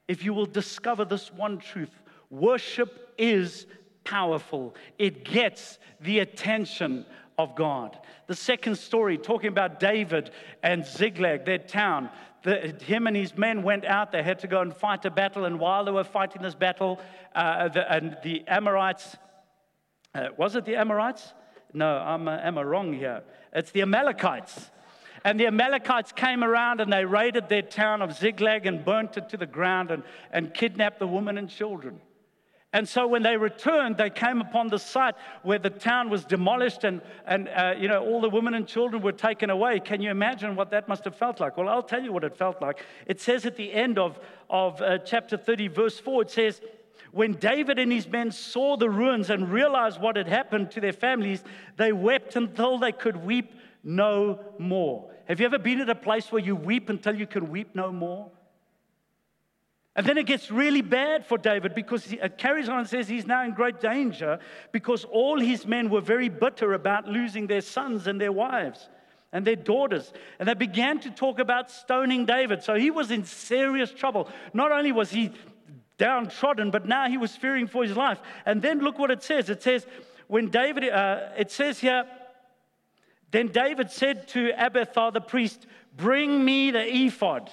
if 0.07 0.23
you 0.23 0.33
will 0.33 0.45
discover 0.45 1.05
this 1.05 1.31
one 1.31 1.59
truth 1.59 1.91
worship 2.29 3.13
is 3.17 3.65
powerful, 4.03 4.75
it 4.97 5.23
gets 5.23 5.79
the 6.01 6.19
attention 6.19 7.05
of 7.37 7.55
God. 7.55 7.97
The 8.27 8.35
second 8.35 8.77
story, 8.77 9.17
talking 9.17 9.49
about 9.49 9.79
David 9.79 10.31
and 10.63 10.85
Ziklag, 10.85 11.45
their 11.45 11.57
town. 11.57 12.09
The, 12.43 12.75
him 12.81 13.07
and 13.07 13.15
his 13.15 13.37
men 13.37 13.63
went 13.63 13.85
out. 13.85 14.11
They 14.11 14.23
had 14.23 14.39
to 14.39 14.47
go 14.47 14.61
and 14.61 14.75
fight 14.75 15.05
a 15.05 15.11
battle. 15.11 15.45
And 15.45 15.59
while 15.59 15.85
they 15.85 15.91
were 15.91 16.03
fighting 16.03 16.41
this 16.41 16.55
battle, 16.55 16.99
uh, 17.33 17.69
the, 17.69 17.91
and 17.91 18.17
the 18.23 18.43
Amorites, 18.47 19.17
uh, 20.13 20.27
was 20.37 20.55
it 20.55 20.65
the 20.65 20.75
Amorites? 20.75 21.33
No, 21.73 21.97
I'm, 21.97 22.27
uh, 22.27 22.37
am 22.37 22.57
I 22.57 22.63
wrong 22.63 22.93
here? 22.93 23.23
It's 23.53 23.71
the 23.71 23.81
Amalekites. 23.81 24.71
And 25.25 25.39
the 25.39 25.47
Amalekites 25.47 26.11
came 26.11 26.43
around 26.43 26.81
and 26.81 26.93
they 26.93 27.03
raided 27.03 27.49
their 27.49 27.63
town 27.63 28.03
of 28.03 28.13
Ziklag 28.13 28.67
and 28.67 28.85
burnt 28.85 29.17
it 29.17 29.29
to 29.29 29.37
the 29.37 29.47
ground 29.47 29.89
and, 29.89 30.03
and 30.31 30.53
kidnapped 30.53 30.99
the 30.99 31.07
women 31.07 31.37
and 31.37 31.49
children. 31.49 31.99
And 32.75 32.89
so 32.89 33.07
when 33.07 33.23
they 33.23 33.37
returned, 33.37 33.95
they 33.95 34.09
came 34.09 34.41
upon 34.41 34.67
the 34.67 34.79
site 34.79 35.15
where 35.43 35.57
the 35.57 35.69
town 35.69 36.09
was 36.09 36.25
demolished 36.25 36.83
and, 36.83 36.99
and 37.25 37.47
uh, 37.47 37.73
you 37.79 37.87
know, 37.87 38.03
all 38.03 38.19
the 38.19 38.29
women 38.29 38.53
and 38.53 38.67
children 38.67 39.01
were 39.01 39.13
taken 39.13 39.49
away. 39.49 39.79
Can 39.79 40.01
you 40.01 40.11
imagine 40.11 40.57
what 40.57 40.71
that 40.71 40.89
must 40.89 41.05
have 41.05 41.15
felt 41.15 41.39
like? 41.39 41.55
Well, 41.55 41.69
I'll 41.69 41.81
tell 41.81 42.03
you 42.03 42.11
what 42.11 42.25
it 42.25 42.35
felt 42.35 42.61
like. 42.61 42.83
It 43.07 43.21
says 43.21 43.45
at 43.45 43.55
the 43.55 43.71
end 43.71 43.97
of, 43.97 44.19
of 44.49 44.81
uh, 44.81 44.97
chapter 44.97 45.37
30, 45.37 45.69
verse 45.69 46.01
4, 46.01 46.23
it 46.23 46.31
says, 46.31 46.59
when 47.13 47.35
David 47.35 47.79
and 47.79 47.93
his 47.93 48.09
men 48.09 48.29
saw 48.29 48.75
the 48.75 48.89
ruins 48.89 49.29
and 49.29 49.49
realized 49.49 50.01
what 50.01 50.17
had 50.17 50.27
happened 50.27 50.71
to 50.71 50.81
their 50.81 50.91
families, 50.91 51.45
they 51.77 51.93
wept 51.93 52.35
until 52.35 52.77
they 52.77 52.91
could 52.91 53.15
weep 53.15 53.53
no 53.85 54.37
more. 54.59 55.09
Have 55.29 55.39
you 55.39 55.45
ever 55.45 55.59
been 55.59 55.79
at 55.79 55.89
a 55.89 55.95
place 55.95 56.29
where 56.29 56.43
you 56.43 56.57
weep 56.57 56.89
until 56.89 57.15
you 57.15 57.25
can 57.25 57.49
weep 57.49 57.69
no 57.73 57.93
more? 57.93 58.31
And 59.95 60.05
then 60.05 60.17
it 60.17 60.25
gets 60.25 60.51
really 60.51 60.81
bad 60.81 61.25
for 61.25 61.37
David 61.37 61.73
because 61.73 62.11
it 62.11 62.37
carries 62.37 62.67
on 62.67 62.79
and 62.79 62.87
says 62.87 63.07
he's 63.07 63.25
now 63.25 63.45
in 63.45 63.53
great 63.53 63.79
danger 63.79 64.39
because 64.73 65.05
all 65.05 65.39
his 65.39 65.65
men 65.65 65.89
were 65.89 66.01
very 66.01 66.27
bitter 66.27 66.73
about 66.73 67.07
losing 67.07 67.47
their 67.47 67.61
sons 67.61 68.05
and 68.05 68.19
their 68.19 68.33
wives 68.33 68.89
and 69.31 69.47
their 69.47 69.55
daughters. 69.55 70.11
And 70.37 70.49
they 70.49 70.53
began 70.53 70.99
to 71.01 71.11
talk 71.11 71.39
about 71.39 71.71
stoning 71.71 72.25
David. 72.25 72.61
So 72.61 72.75
he 72.75 72.91
was 72.91 73.09
in 73.09 73.23
serious 73.23 73.91
trouble. 73.91 74.29
Not 74.53 74.73
only 74.73 74.91
was 74.91 75.11
he 75.11 75.31
downtrodden, 75.97 76.71
but 76.71 76.85
now 76.85 77.07
he 77.07 77.17
was 77.17 77.33
fearing 77.35 77.67
for 77.67 77.83
his 77.83 77.95
life. 77.95 78.19
And 78.45 78.61
then 78.61 78.79
look 78.79 78.99
what 78.99 79.11
it 79.11 79.23
says 79.23 79.49
it 79.49 79.63
says, 79.63 79.87
when 80.27 80.49
David, 80.49 80.89
uh, 80.89 81.29
it 81.37 81.51
says 81.51 81.79
here, 81.79 82.05
then 83.31 83.47
David 83.47 83.91
said 83.91 84.27
to 84.29 84.51
Abiathar 84.57 85.11
the 85.11 85.21
priest, 85.21 85.67
Bring 85.95 86.43
me 86.43 86.71
the 86.71 86.85
ephod. 86.85 87.49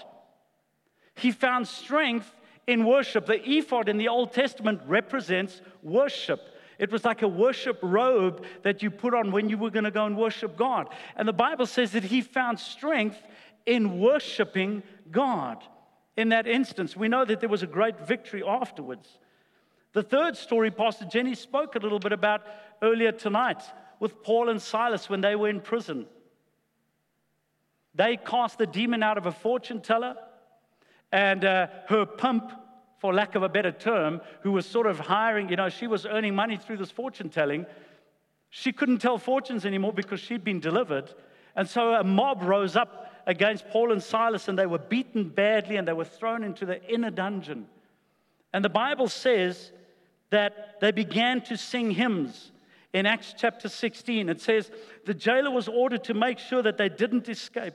He 1.14 1.30
found 1.30 1.68
strength 1.68 2.34
in 2.66 2.84
worship. 2.84 3.26
The 3.26 3.42
ephod 3.48 3.88
in 3.88 3.98
the 3.98 4.08
Old 4.08 4.32
Testament 4.32 4.80
represents 4.86 5.60
worship. 5.82 6.40
It 6.78 6.90
was 6.90 7.04
like 7.04 7.22
a 7.22 7.28
worship 7.28 7.78
robe 7.82 8.44
that 8.62 8.82
you 8.82 8.90
put 8.90 9.14
on 9.14 9.30
when 9.30 9.48
you 9.48 9.58
were 9.58 9.70
going 9.70 9.84
to 9.84 9.90
go 9.90 10.06
and 10.06 10.16
worship 10.16 10.56
God. 10.56 10.88
And 11.16 11.28
the 11.28 11.32
Bible 11.32 11.66
says 11.66 11.92
that 11.92 12.04
he 12.04 12.20
found 12.22 12.58
strength 12.58 13.18
in 13.66 14.00
worshiping 14.00 14.82
God. 15.10 15.62
In 16.16 16.30
that 16.30 16.46
instance, 16.46 16.96
we 16.96 17.08
know 17.08 17.24
that 17.24 17.40
there 17.40 17.48
was 17.48 17.62
a 17.62 17.68
great 17.68 18.00
victory 18.06 18.42
afterwards. 18.42 19.08
The 19.92 20.02
third 20.02 20.36
story, 20.36 20.70
Pastor 20.70 21.04
Jenny 21.04 21.34
spoke 21.34 21.74
a 21.74 21.78
little 21.78 21.98
bit 21.98 22.12
about 22.12 22.42
earlier 22.80 23.12
tonight 23.12 23.62
with 24.00 24.22
Paul 24.22 24.48
and 24.48 24.60
Silas 24.60 25.08
when 25.08 25.20
they 25.20 25.36
were 25.36 25.48
in 25.48 25.60
prison. 25.60 26.06
They 27.94 28.16
cast 28.16 28.58
the 28.58 28.66
demon 28.66 29.02
out 29.02 29.18
of 29.18 29.26
a 29.26 29.32
fortune 29.32 29.80
teller 29.80 30.16
and 31.12 31.44
uh, 31.44 31.66
her 31.88 32.06
pump, 32.06 32.50
for 32.98 33.12
lack 33.12 33.34
of 33.34 33.42
a 33.42 33.48
better 33.48 33.72
term, 33.72 34.20
who 34.40 34.52
was 34.52 34.64
sort 34.64 34.86
of 34.86 34.98
hiring, 34.98 35.48
you 35.48 35.56
know, 35.56 35.68
she 35.68 35.86
was 35.86 36.06
earning 36.06 36.34
money 36.34 36.56
through 36.56 36.78
this 36.78 36.90
fortune 36.90 37.28
telling. 37.28 37.66
She 38.48 38.72
couldn't 38.72 38.98
tell 38.98 39.18
fortunes 39.18 39.66
anymore 39.66 39.92
because 39.92 40.20
she'd 40.20 40.44
been 40.44 40.60
delivered. 40.60 41.12
And 41.54 41.68
so 41.68 41.94
a 41.94 42.04
mob 42.04 42.42
rose 42.42 42.76
up 42.76 43.12
against 43.26 43.68
Paul 43.68 43.92
and 43.92 44.02
Silas, 44.02 44.48
and 44.48 44.58
they 44.58 44.66
were 44.66 44.78
beaten 44.78 45.28
badly 45.28 45.76
and 45.76 45.86
they 45.86 45.92
were 45.92 46.04
thrown 46.04 46.42
into 46.42 46.64
the 46.64 46.82
inner 46.90 47.10
dungeon. 47.10 47.66
And 48.52 48.64
the 48.64 48.70
Bible 48.70 49.08
says 49.08 49.72
that 50.30 50.80
they 50.80 50.92
began 50.92 51.40
to 51.42 51.56
sing 51.56 51.90
hymns. 51.90 52.52
In 52.92 53.06
Acts 53.06 53.34
chapter 53.36 53.68
16, 53.68 54.28
it 54.28 54.40
says, 54.40 54.70
The 55.06 55.14
jailer 55.14 55.50
was 55.50 55.68
ordered 55.68 56.04
to 56.04 56.14
make 56.14 56.38
sure 56.38 56.62
that 56.62 56.76
they 56.76 56.88
didn't 56.88 57.28
escape. 57.28 57.74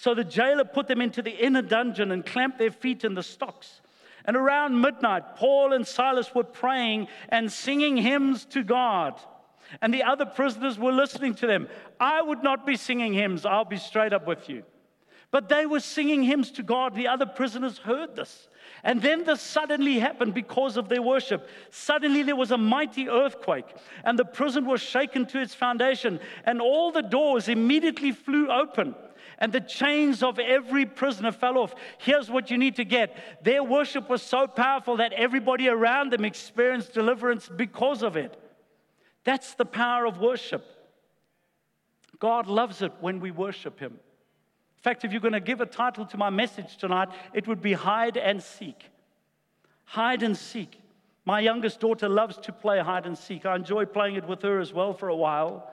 So 0.00 0.14
the 0.14 0.22
jailer 0.22 0.64
put 0.64 0.86
them 0.86 1.00
into 1.00 1.22
the 1.22 1.44
inner 1.44 1.60
dungeon 1.60 2.12
and 2.12 2.24
clamped 2.24 2.56
their 2.56 2.70
feet 2.70 3.02
in 3.02 3.14
the 3.14 3.22
stocks. 3.24 3.80
And 4.24 4.36
around 4.36 4.80
midnight, 4.80 5.34
Paul 5.34 5.72
and 5.72 5.84
Silas 5.84 6.32
were 6.32 6.44
praying 6.44 7.08
and 7.30 7.50
singing 7.50 7.96
hymns 7.96 8.44
to 8.50 8.62
God. 8.62 9.20
And 9.82 9.92
the 9.92 10.04
other 10.04 10.24
prisoners 10.24 10.78
were 10.78 10.92
listening 10.92 11.34
to 11.34 11.48
them. 11.48 11.66
I 11.98 12.22
would 12.22 12.44
not 12.44 12.64
be 12.64 12.76
singing 12.76 13.12
hymns, 13.12 13.44
I'll 13.44 13.64
be 13.64 13.76
straight 13.76 14.12
up 14.12 14.24
with 14.24 14.48
you. 14.48 14.62
But 15.32 15.48
they 15.48 15.66
were 15.66 15.80
singing 15.80 16.22
hymns 16.22 16.52
to 16.52 16.62
God. 16.62 16.94
The 16.94 17.08
other 17.08 17.26
prisoners 17.26 17.78
heard 17.78 18.14
this. 18.14 18.48
And 18.84 19.02
then 19.02 19.24
this 19.24 19.42
suddenly 19.42 19.98
happened 19.98 20.32
because 20.32 20.76
of 20.76 20.88
their 20.88 21.02
worship. 21.02 21.48
Suddenly 21.70 22.22
there 22.22 22.36
was 22.36 22.52
a 22.52 22.56
mighty 22.56 23.08
earthquake, 23.08 23.66
and 24.04 24.16
the 24.16 24.24
prison 24.24 24.64
was 24.64 24.80
shaken 24.80 25.26
to 25.26 25.40
its 25.40 25.54
foundation, 25.54 26.20
and 26.44 26.60
all 26.60 26.92
the 26.92 27.02
doors 27.02 27.48
immediately 27.48 28.12
flew 28.12 28.48
open 28.48 28.94
and 29.38 29.52
the 29.52 29.60
chains 29.60 30.22
of 30.22 30.38
every 30.38 30.84
prisoner 30.84 31.32
fell 31.32 31.58
off. 31.58 31.74
Here's 31.98 32.30
what 32.30 32.50
you 32.50 32.58
need 32.58 32.76
to 32.76 32.84
get 32.84 33.16
their 33.42 33.62
worship 33.62 34.08
was 34.08 34.22
so 34.22 34.46
powerful 34.46 34.96
that 34.96 35.12
everybody 35.12 35.68
around 35.68 36.12
them 36.12 36.24
experienced 36.24 36.92
deliverance 36.92 37.48
because 37.48 38.02
of 38.02 38.16
it. 38.16 38.36
That's 39.24 39.54
the 39.54 39.64
power 39.64 40.06
of 40.06 40.18
worship. 40.18 40.64
God 42.18 42.46
loves 42.46 42.82
it 42.82 42.92
when 43.00 43.20
we 43.20 43.30
worship 43.30 43.78
Him. 43.78 43.92
In 43.92 44.82
fact, 44.82 45.04
if 45.04 45.12
you're 45.12 45.20
going 45.20 45.32
to 45.32 45.40
give 45.40 45.60
a 45.60 45.66
title 45.66 46.06
to 46.06 46.16
my 46.16 46.30
message 46.30 46.76
tonight, 46.76 47.08
it 47.32 47.46
would 47.46 47.60
be 47.60 47.72
Hide 47.72 48.16
and 48.16 48.42
Seek. 48.42 48.90
Hide 49.84 50.22
and 50.22 50.36
Seek. 50.36 50.80
My 51.28 51.40
youngest 51.40 51.80
daughter 51.80 52.08
loves 52.08 52.38
to 52.38 52.54
play 52.54 52.80
hide 52.80 53.04
and 53.04 53.18
seek. 53.18 53.44
I 53.44 53.54
enjoy 53.54 53.84
playing 53.84 54.16
it 54.16 54.26
with 54.26 54.40
her 54.40 54.60
as 54.60 54.72
well 54.72 54.94
for 54.94 55.10
a 55.10 55.14
while. 55.14 55.70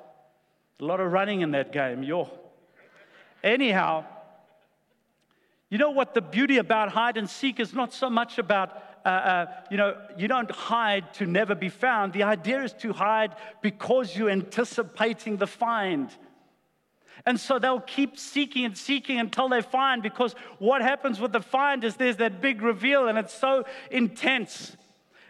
A 0.81 0.83
lot 0.83 0.99
of 0.99 1.09
running 1.13 1.39
in 1.39 1.51
that 1.51 1.71
game. 1.71 2.03
Yo. 2.03 2.29
Anyhow, 3.45 4.05
you 5.69 5.77
know 5.77 5.91
what 5.91 6.15
the 6.15 6.21
beauty 6.21 6.57
about 6.57 6.89
hide 6.89 7.15
and 7.15 7.29
seek 7.29 7.59
is 7.59 7.75
not 7.75 7.93
so 7.93 8.09
much 8.09 8.39
about, 8.39 8.71
uh, 9.05 9.09
uh, 9.09 9.45
you 9.69 9.77
know, 9.77 9.95
you 10.17 10.27
don't 10.27 10.49
hide 10.49 11.13
to 11.13 11.27
never 11.27 11.53
be 11.53 11.69
found. 11.69 12.11
The 12.11 12.23
idea 12.23 12.63
is 12.63 12.73
to 12.79 12.91
hide 12.91 13.35
because 13.61 14.17
you're 14.17 14.31
anticipating 14.31 15.37
the 15.37 15.45
find. 15.45 16.09
And 17.27 17.39
so 17.39 17.59
they'll 17.59 17.81
keep 17.81 18.17
seeking 18.17 18.65
and 18.65 18.75
seeking 18.75 19.19
until 19.19 19.47
they 19.47 19.61
find, 19.61 20.01
because 20.01 20.33
what 20.57 20.81
happens 20.81 21.19
with 21.19 21.31
the 21.31 21.39
find 21.39 21.83
is 21.83 21.97
there's 21.97 22.17
that 22.17 22.41
big 22.41 22.63
reveal 22.63 23.07
and 23.07 23.15
it's 23.15 23.33
so 23.33 23.65
intense. 23.91 24.75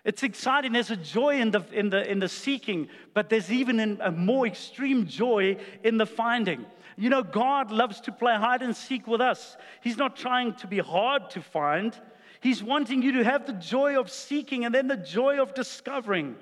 It's 0.06 0.24
exciting. 0.24 0.72
There's 0.72 0.92
a 0.92 0.96
joy 0.96 1.42
in 1.42 1.52
the, 1.52 1.66
in 1.74 1.90
the, 1.90 2.10
in 2.10 2.20
the 2.20 2.30
seeking, 2.30 2.88
but 3.14 3.30
there's 3.30 3.52
even 3.52 4.00
a 4.00 4.12
more 4.12 4.48
extreme 4.48 5.06
joy 5.06 5.58
in 5.84 5.98
the 5.98 6.06
finding. 6.06 6.66
You 6.98 7.10
know, 7.10 7.24
God 7.24 7.72
loves 7.72 8.00
to 8.02 8.12
play 8.12 8.36
hide 8.36 8.62
and 8.62 8.76
seek 8.76 9.08
with 9.08 9.22
us. 9.22 9.58
He's 9.82 9.98
not 9.98 10.16
trying 10.16 10.54
to 10.56 10.68
be 10.68 10.80
hard 10.80 11.30
to 11.32 11.42
find, 11.42 11.94
He's 12.46 12.64
wanting 12.64 13.02
you 13.02 13.14
to 13.14 13.24
have 13.24 13.48
the 13.48 13.54
joy 13.54 14.00
of 14.00 14.12
seeking 14.12 14.66
and 14.66 14.76
then 14.76 14.88
the 14.88 14.98
joy 14.98 15.42
of 15.42 15.56
discovering. 15.56 16.36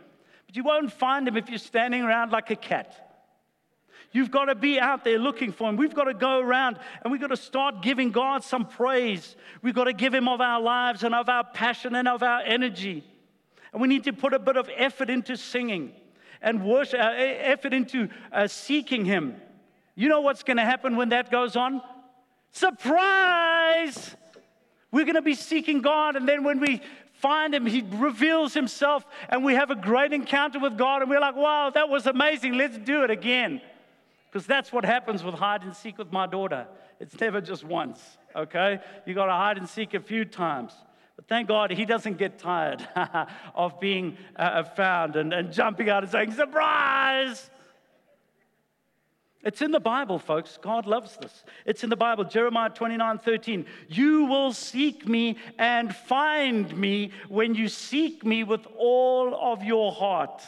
But 0.46 0.58
you 0.58 0.64
won't 0.64 0.92
find 0.92 1.26
Him 1.26 1.38
if 1.38 1.48
you're 1.48 1.58
standing 1.58 2.02
around 2.02 2.34
like 2.34 2.52
a 2.52 2.58
cat. 2.58 3.14
You've 4.12 4.30
got 4.30 4.46
to 4.46 4.56
be 4.56 4.82
out 4.82 5.06
there 5.06 5.18
looking 5.18 5.54
for 5.54 5.70
Him. 5.70 5.78
We've 5.78 5.94
got 5.94 6.04
to 6.04 6.14
go 6.14 6.40
around 6.40 6.78
and 7.02 7.12
we've 7.12 7.22
got 7.22 7.28
to 7.28 7.38
start 7.38 7.82
giving 7.82 8.12
God 8.12 8.44
some 8.44 8.66
praise. 8.66 9.38
We've 9.62 9.74
got 9.74 9.86
to 9.86 9.94
give 9.94 10.14
Him 10.14 10.28
of 10.28 10.42
our 10.42 10.60
lives 10.60 11.04
and 11.04 11.16
of 11.16 11.30
our 11.30 11.46
passion 11.46 11.96
and 11.96 12.08
of 12.08 12.22
our 12.22 12.42
energy. 12.42 13.06
And 13.72 13.82
we 13.82 13.88
need 13.88 14.04
to 14.04 14.12
put 14.12 14.34
a 14.34 14.40
bit 14.40 14.58
of 14.58 14.70
effort 14.76 15.10
into 15.10 15.38
singing 15.38 15.94
and 16.42 16.66
worship, 16.66 17.00
uh, 17.00 17.14
effort 17.16 17.74
into 17.74 18.10
uh, 18.32 18.48
seeking 18.48 19.06
Him. 19.06 19.38
You 19.96 20.10
know 20.10 20.22
what's 20.22 20.44
going 20.44 20.58
to 20.58 20.64
happen 20.64 20.96
when 20.96 21.10
that 21.10 21.30
goes 21.30 21.56
on? 21.56 21.82
Surprise! 22.52 24.16
We're 24.92 25.06
going 25.06 25.16
to 25.16 25.22
be 25.22 25.36
seeking 25.36 25.82
God, 25.82 26.16
and 26.16 26.28
then 26.28 26.44
when 26.44 26.60
we 26.60 26.82
find 27.14 27.54
Him, 27.54 27.66
He 27.66 27.84
reveals 27.94 28.54
Himself, 28.54 29.06
and 29.30 29.44
we 29.44 29.56
have 29.56 29.72
a 29.72 29.76
great 29.76 30.14
encounter 30.14 30.60
with 30.60 30.78
God, 30.78 31.02
and 31.02 31.10
we're 31.10 31.20
like, 31.20 31.36
wow, 31.36 31.72
that 31.74 31.90
was 31.90 32.06
amazing. 32.06 32.54
Let's 32.54 32.78
do 32.78 33.04
it 33.04 33.10
again. 33.10 33.62
Because 34.32 34.48
that's 34.48 34.72
what 34.72 34.84
happens 34.84 35.24
with 35.24 35.36
hide 35.36 35.64
and 35.64 35.76
seek 35.76 35.98
with 35.98 36.12
my 36.12 36.26
daughter. 36.26 36.68
It's 37.00 37.20
never 37.20 37.42
just 37.42 37.64
once, 37.64 38.00
okay? 38.36 38.80
You 39.06 39.14
got 39.14 39.28
to 39.28 39.32
hide 39.32 39.58
and 39.58 39.70
seek 39.70 39.94
a 39.94 40.00
few 40.00 40.26
times. 40.26 40.74
But 41.16 41.28
thank 41.28 41.48
God 41.48 41.72
he 41.72 41.86
doesn't 41.86 42.18
get 42.18 42.40
tired 42.40 42.88
of 43.56 43.80
being 43.80 44.18
uh, 44.36 44.64
found 44.64 45.16
and, 45.16 45.34
and 45.34 45.52
jumping 45.52 45.90
out 45.90 46.04
and 46.04 46.12
saying, 46.12 46.32
Surprise! 46.32 47.50
It's 49.44 49.62
in 49.62 49.72
the 49.72 49.80
Bible, 49.80 50.20
folks. 50.20 50.58
God 50.62 50.86
loves 50.86 51.18
this. 51.18 51.44
It's 51.66 51.84
in 51.84 51.90
the 51.90 51.98
Bible. 51.98 52.24
Jeremiah 52.24 52.70
29 52.70 53.20
13. 53.20 53.66
You 53.90 54.26
will 54.26 54.54
seek 54.54 55.08
me 55.08 55.38
and 55.60 55.94
find 55.94 56.76
me 56.78 57.12
when 57.28 57.54
you 57.54 57.68
seek 57.68 58.26
me 58.26 58.44
with 58.44 58.66
all 58.78 59.36
of 59.36 59.64
your 59.64 59.92
heart. 59.92 60.42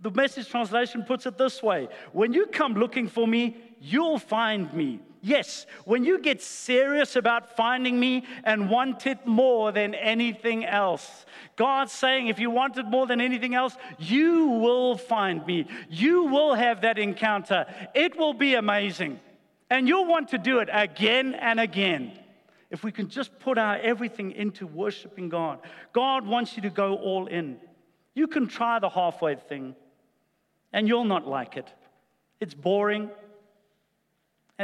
The 0.00 0.10
message 0.10 0.48
translation 0.48 1.04
puts 1.04 1.26
it 1.26 1.38
this 1.38 1.62
way 1.62 1.88
When 2.12 2.32
you 2.32 2.46
come 2.46 2.74
looking 2.74 3.08
for 3.08 3.26
me, 3.26 3.56
you'll 3.80 4.18
find 4.18 4.72
me. 4.74 5.00
Yes, 5.24 5.66
when 5.84 6.04
you 6.04 6.18
get 6.18 6.42
serious 6.42 7.14
about 7.14 7.56
finding 7.56 7.98
me 7.98 8.24
and 8.42 8.68
want 8.68 9.06
it 9.06 9.24
more 9.24 9.70
than 9.70 9.94
anything 9.94 10.64
else. 10.64 11.24
God's 11.54 11.92
saying, 11.92 12.26
if 12.26 12.40
you 12.40 12.50
want 12.50 12.76
it 12.76 12.86
more 12.86 13.06
than 13.06 13.20
anything 13.20 13.54
else, 13.54 13.76
you 14.00 14.48
will 14.48 14.96
find 14.96 15.46
me. 15.46 15.68
You 15.88 16.24
will 16.24 16.54
have 16.54 16.80
that 16.80 16.98
encounter. 16.98 17.66
It 17.94 18.18
will 18.18 18.34
be 18.34 18.54
amazing. 18.54 19.20
And 19.70 19.86
you'll 19.86 20.06
want 20.06 20.30
to 20.30 20.38
do 20.38 20.58
it 20.58 20.68
again 20.72 21.34
and 21.34 21.60
again. 21.60 22.18
If 22.72 22.82
we 22.82 22.90
can 22.90 23.08
just 23.08 23.38
put 23.38 23.58
our 23.58 23.76
everything 23.76 24.32
into 24.32 24.66
worshiping 24.66 25.28
God, 25.28 25.60
God 25.92 26.26
wants 26.26 26.56
you 26.56 26.62
to 26.62 26.70
go 26.70 26.96
all 26.96 27.28
in. 27.28 27.58
You 28.14 28.26
can 28.26 28.48
try 28.48 28.80
the 28.80 28.88
halfway 28.88 29.36
thing, 29.36 29.76
and 30.72 30.88
you'll 30.88 31.04
not 31.04 31.28
like 31.28 31.56
it. 31.56 31.68
It's 32.40 32.54
boring, 32.54 33.08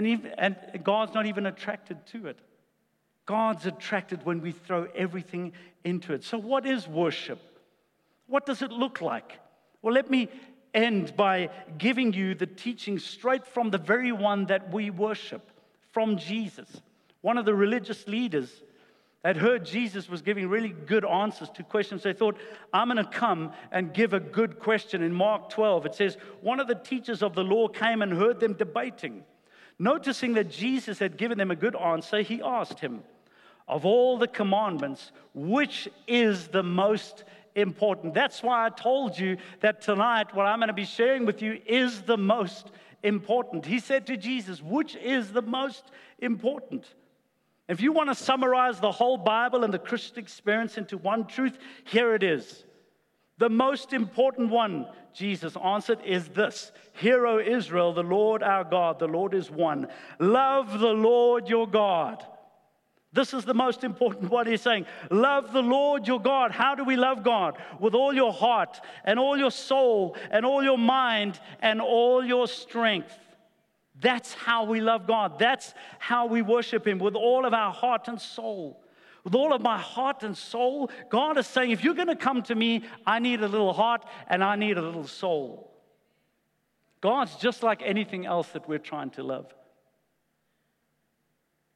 and, 0.07 0.33
and 0.39 0.85
God's 0.85 1.15
not 1.15 1.27
even 1.27 1.47
attracted 1.47 2.05
to 2.07 2.29
it. 2.29 2.39
God's 3.27 3.67
attracted 3.67 4.25
when 4.25 4.41
we 4.41 4.53
throw 4.53 4.87
everything 4.95 5.53
into 5.85 6.15
it. 6.15 6.25
So, 6.25 6.39
what 6.39 6.65
is 6.65 6.89
worship? 6.89 7.41
What 8.27 8.47
does 8.47 8.63
it 8.63 8.71
look 8.71 9.01
like? 9.01 9.39
Well, 9.83 9.95
let 9.95 10.11
me 10.11 10.29
end 10.75 11.17
by 11.17 11.51
giving 11.77 12.13
you 12.13 12.35
the 12.35 12.47
teaching 12.47 12.99
straight 12.99 13.47
from 13.47 13.71
the 13.71 13.79
very 13.79 14.13
one 14.13 14.47
that 14.47 14.73
we 14.73 14.91
worship, 14.91 15.51
from 15.93 16.17
Jesus. 16.17 16.69
One 17.21 17.39
of 17.39 17.45
the 17.45 17.55
religious 17.55 18.07
leaders 18.07 18.63
had 19.25 19.37
heard 19.37 19.67
Jesus 19.67 20.09
was 20.09 20.23
giving 20.23 20.49
really 20.49 20.71
good 20.71 21.05
answers 21.05 21.51
to 21.51 21.63
questions. 21.63 22.03
They 22.03 22.13
thought, 22.13 22.39
I'm 22.73 22.89
going 22.89 23.05
to 23.05 23.11
come 23.11 23.53
and 23.73 23.93
give 23.93 24.13
a 24.13 24.21
good 24.21 24.61
question. 24.61 25.03
In 25.03 25.13
Mark 25.13 25.51
12, 25.51 25.87
it 25.87 25.95
says, 25.95 26.17
One 26.41 26.61
of 26.61 26.69
the 26.69 26.77
teachers 26.77 27.23
of 27.23 27.35
the 27.35 27.43
law 27.43 27.69
came 27.69 28.01
and 28.01 28.13
heard 28.13 28.41
them 28.41 28.55
debating. 28.55 29.25
Noticing 29.79 30.35
that 30.35 30.51
Jesus 30.51 30.99
had 30.99 31.17
given 31.17 31.39
them 31.39 31.51
a 31.51 31.57
good 31.57 31.77
answer, 31.77 32.21
he 32.21 32.43
asked 32.43 32.81
him, 32.81 33.03
Of 33.69 33.87
all 33.87 34.19
the 34.19 34.27
commandments, 34.27 35.13
which 35.35 35.89
is 36.07 36.49
the 36.49 36.65
most 36.65 37.25
important? 37.55 38.15
That's 38.15 38.43
why 38.43 38.67
I 38.67 38.71
told 38.71 39.19
you 39.19 39.37
that 39.61 39.81
tonight 39.81 40.35
what 40.35 40.47
I'm 40.47 40.59
going 40.59 40.69
to 40.69 40.73
be 40.73 40.85
sharing 40.85 41.27
with 41.27 41.43
you 41.43 41.61
is 41.65 42.03
the 42.03 42.19
most 42.19 42.73
important. 43.03 43.67
He 43.67 43.79
said 43.79 44.07
to 44.09 44.17
Jesus, 44.17 44.61
Which 44.61 44.97
is 44.97 45.33
the 45.33 45.43
most 45.43 45.85
important? 46.19 46.87
If 47.69 47.83
you 47.83 47.93
want 47.93 48.09
to 48.09 48.15
summarize 48.15 48.81
the 48.81 48.91
whole 48.91 49.19
Bible 49.19 49.63
and 49.63 49.73
the 49.73 49.79
Christian 49.79 50.19
experience 50.19 50.79
into 50.79 50.97
one 50.97 51.27
truth, 51.27 51.59
here 51.85 52.15
it 52.15 52.23
is. 52.23 52.65
The 53.37 53.51
most 53.51 53.93
important 53.93 54.51
one, 54.51 54.87
Jesus 55.19 55.57
answered, 55.57 55.99
is 56.05 56.29
this 56.29 56.71
Hear, 56.93 57.27
O 57.27 57.41
Israel, 57.41 57.93
the 57.93 58.05
Lord 58.05 58.43
our 58.43 58.63
God, 58.63 59.01
the 59.01 59.09
Lord 59.09 59.35
is 59.35 59.51
one. 59.51 59.89
Love 60.21 60.79
the 60.79 60.93
Lord 60.93 61.49
your 61.49 61.67
God. 61.67 62.25
This 63.13 63.35
is 63.35 63.45
the 63.45 63.55
most 63.55 63.83
important 63.83 64.31
one 64.31 64.47
he's 64.47 64.61
saying. 64.61 64.87
Love 65.11 65.53
the 65.53 65.63
Lord 65.63 66.07
your 66.07 66.21
God. 66.21 66.53
How 66.53 66.75
do 66.77 66.85
we 66.85 66.95
love 66.95 67.25
God? 67.25 67.59
With 67.81 67.95
all 67.95 68.13
your 68.13 68.33
heart 68.33 68.81
and 69.05 69.19
all 69.19 69.37
your 69.37 69.51
soul 69.51 70.17
and 70.31 70.47
all 70.47 70.63
your 70.63 70.79
mind 70.79 71.41
and 71.61 71.81
all 71.81 72.25
your 72.25 72.47
strength. 72.47 73.13
That's 74.01 74.35
how 74.35 74.65
we 74.65 74.81
love 74.81 75.09
God. 75.09 75.39
That's 75.39 75.75
how 75.99 76.27
we 76.27 76.43
worship 76.43 76.87
Him 76.87 76.99
with 76.99 77.17
all 77.17 77.45
of 77.45 77.55
our 77.55 77.73
heart 77.73 78.07
and 78.07 78.21
soul 78.21 78.81
with 79.29 79.35
all 79.35 79.53
of 79.53 79.61
my 79.61 79.77
heart 79.77 80.23
and 80.23 80.35
soul. 80.35 80.91
God 81.11 81.37
is 81.37 81.47
saying, 81.47 81.71
if 81.71 81.85
you're 81.85 81.93
going 81.93 82.09
to 82.09 82.17
come 82.17 82.41
to 82.45 82.55
me, 82.55 82.83
I 83.07 83.19
need 83.19 83.43
a 83.43 83.47
little 83.47 83.75
heart 83.75 84.07
and 84.27 84.43
I 84.43 84.57
need 84.57 84.79
a 84.79 84.81
little 84.81 85.07
soul. 85.07 85.71
God's 87.03 87.37
just 87.37 87.63
like 87.63 87.83
anything 87.85 88.25
else 88.25 88.49
that 88.53 88.67
we're 88.67 88.79
trying 88.79 89.11
to 89.11 89.23
love. 89.23 89.55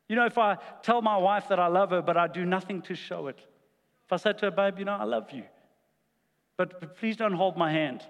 You 0.09 0.17
know, 0.17 0.25
if 0.25 0.38
I 0.38 0.57
tell 0.83 1.03
my 1.03 1.19
wife 1.19 1.49
that 1.49 1.61
I 1.61 1.67
love 1.67 1.91
her, 1.91 2.01
but 2.01 2.17
I 2.17 2.27
do 2.27 2.47
nothing 2.47 2.81
to 2.83 2.95
show 2.95 3.27
it, 3.27 3.38
if 4.07 4.12
I 4.12 4.17
say 4.17 4.33
to 4.33 4.47
her, 4.47 4.51
babe, 4.51 4.79
you 4.79 4.87
know, 4.87 4.97
I 4.97 5.05
love 5.05 5.31
you, 5.31 5.43
but, 6.57 6.81
but 6.81 6.97
please 6.97 7.19
don't 7.19 7.35
hold 7.35 7.59
my 7.59 7.71
hand. 7.71 8.03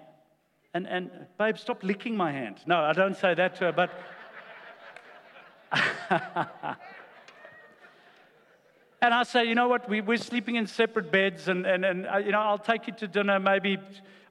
And, 0.73 0.87
and, 0.87 1.11
babe, 1.37 1.57
stop 1.57 1.83
licking 1.83 2.15
my 2.15 2.31
hand. 2.31 2.61
No, 2.65 2.77
I 2.77 2.93
don't 2.93 3.17
say 3.17 3.33
that 3.33 3.55
to 3.57 3.65
her, 3.65 3.73
but. 3.73 3.91
And 9.03 9.13
I 9.13 9.23
say, 9.23 9.43
you 9.43 9.53
know 9.53 9.67
what, 9.67 9.89
we, 9.89 9.99
we're 9.99 10.15
sleeping 10.15 10.55
in 10.55 10.65
separate 10.65 11.11
beds, 11.11 11.49
and, 11.49 11.65
and, 11.65 11.83
and 11.83 12.07
uh, 12.07 12.19
you 12.19 12.31
know, 12.31 12.39
I'll 12.39 12.57
take 12.57 12.87
you 12.87 12.93
to 12.93 13.07
dinner 13.07 13.37
maybe 13.37 13.77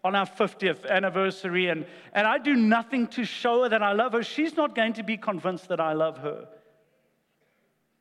on 0.02 0.14
our 0.14 0.24
50th 0.24 0.88
anniversary. 0.88 1.68
And, 1.68 1.85
and 2.14 2.26
I 2.26 2.38
do 2.38 2.54
nothing 2.54 3.06
to 3.08 3.26
show 3.26 3.64
her 3.64 3.68
that 3.68 3.82
I 3.82 3.92
love 3.92 4.12
her. 4.12 4.22
She's 4.22 4.56
not 4.56 4.74
going 4.74 4.94
to 4.94 5.02
be 5.02 5.18
convinced 5.18 5.68
that 5.68 5.78
I 5.78 5.92
love 5.92 6.16
her. 6.20 6.48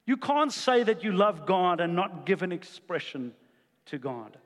You 0.05 0.15
can't 0.15 0.53
say 0.53 0.81
that 0.83 1.03
you 1.03 1.11
love 1.11 1.45
God 1.45 1.81
and 1.81 1.93
not 1.93 2.25
give 2.25 2.41
an 2.41 2.53
expression 2.53 3.33
to 3.87 3.97
God. 3.97 4.37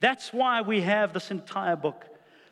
That's 0.00 0.32
why 0.32 0.62
we 0.62 0.80
have 0.80 1.12
this 1.12 1.30
entire 1.30 1.76
book. 1.76 2.06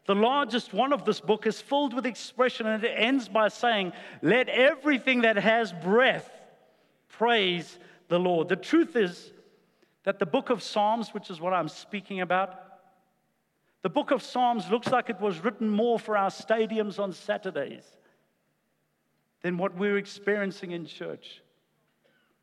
The 0.06 0.14
largest 0.14 0.72
one 0.72 0.92
of 0.92 1.04
this 1.04 1.18
book 1.18 1.48
is 1.48 1.60
filled 1.60 1.94
with 1.94 2.06
expression, 2.06 2.68
and 2.68 2.84
it 2.84 2.94
ends 2.94 3.28
by 3.28 3.48
saying, 3.48 3.92
Let 4.22 4.48
everything 4.48 5.22
that 5.22 5.36
has 5.36 5.72
breath 5.72 6.30
praise 7.08 7.76
the 8.08 8.18
Lord. 8.18 8.48
The 8.48 8.56
truth 8.56 8.96
is 8.96 9.32
that 10.04 10.18
the 10.18 10.26
book 10.26 10.50
of 10.50 10.62
Psalms, 10.62 11.10
which 11.10 11.30
is 11.30 11.40
what 11.40 11.52
I'm 11.52 11.68
speaking 11.68 12.20
about, 12.20 12.60
the 13.82 13.88
book 13.90 14.10
of 14.10 14.22
Psalms 14.22 14.70
looks 14.70 14.88
like 14.88 15.10
it 15.10 15.20
was 15.20 15.44
written 15.44 15.68
more 15.68 15.98
for 15.98 16.16
our 16.16 16.30
stadiums 16.30 16.98
on 16.98 17.12
Saturdays 17.12 17.84
than 19.42 19.58
what 19.58 19.76
we're 19.76 19.98
experiencing 19.98 20.70
in 20.70 20.86
church. 20.86 21.42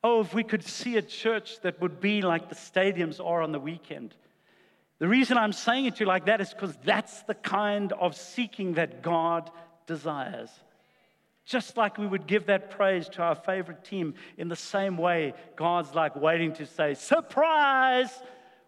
Oh, 0.04 0.21
if 0.21 0.34
we 0.34 0.43
could 0.43 0.63
see 0.63 0.97
a 0.97 1.02
church 1.02 1.60
that 1.62 1.82
would 1.82 2.00
be 2.00 2.21
like 2.21 2.50
the 2.50 2.56
stadiums 2.56 3.19
are 3.24 3.41
on 3.41 3.52
the 3.52 3.60
weekend. 3.60 4.15
The 5.00 5.08
reason 5.08 5.36
I'm 5.38 5.54
saying 5.54 5.86
it 5.86 5.95
to 5.95 6.02
you 6.02 6.06
like 6.06 6.26
that 6.26 6.41
is 6.41 6.54
because 6.54 6.76
that's 6.84 7.24
the 7.24 7.34
kind 7.34 7.91
of 7.93 8.15
seeking 8.15 8.74
that 8.74 9.02
God 9.02 9.50
desires. 9.88 10.52
Just 11.46 11.76
like 11.76 11.98
we 11.98 12.08
would 12.08 12.28
give 12.28 12.46
that 12.48 12.72
praise 12.72 13.10
to 13.10 13.22
our 13.22 13.36
favorite 13.36 13.84
team, 13.84 14.14
in 14.38 14.48
the 14.48 14.56
same 14.56 14.98
way, 14.98 15.34
God's 15.56 15.94
like 15.96 16.16
waiting 16.16 16.54
to 16.54 16.66
say, 16.66 16.94
surprise, 16.94 18.12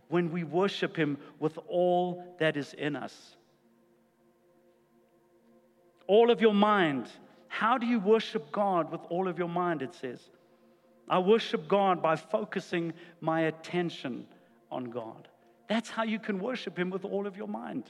when 0.10 0.32
we 0.32 0.44
worship 0.44 0.96
Him 0.96 1.18
with 1.40 1.58
all 1.68 2.36
that 2.40 2.58
is 2.58 2.74
in 2.74 2.96
us. 2.96 3.36
All 6.08 6.32
of 6.32 6.42
your 6.42 6.54
mind. 6.54 7.08
How 7.48 7.78
do 7.78 7.86
you 7.86 8.00
worship 8.00 8.52
God 8.52 8.92
with 8.92 9.02
all 9.10 9.28
of 9.28 9.38
your 9.38 9.48
mind? 9.48 9.82
It 9.82 9.94
says. 9.94 10.20
I 11.08 11.20
worship 11.20 11.68
God 11.68 12.02
by 12.02 12.16
focusing 12.16 12.94
my 13.22 13.42
attention 13.42 14.26
on 14.72 14.86
God. 14.86 15.28
That's 15.68 15.90
how 15.90 16.04
you 16.04 16.20
can 16.20 16.40
worship 16.40 16.78
Him 16.78 16.90
with 16.90 17.06
all 17.06 17.28
of 17.28 17.38
your 17.38 17.48
mind 17.48 17.86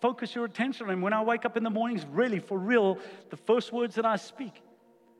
focus 0.00 0.34
your 0.34 0.44
attention 0.44 0.86
on 0.86 0.92
Him. 0.92 1.00
When 1.00 1.12
I 1.12 1.22
wake 1.22 1.44
up 1.44 1.56
in 1.56 1.64
the 1.64 1.70
mornings, 1.70 2.04
really, 2.06 2.38
for 2.38 2.58
real, 2.58 2.98
the 3.30 3.36
first 3.36 3.72
words 3.72 3.94
that 3.96 4.06
I 4.06 4.16
speak 4.16 4.62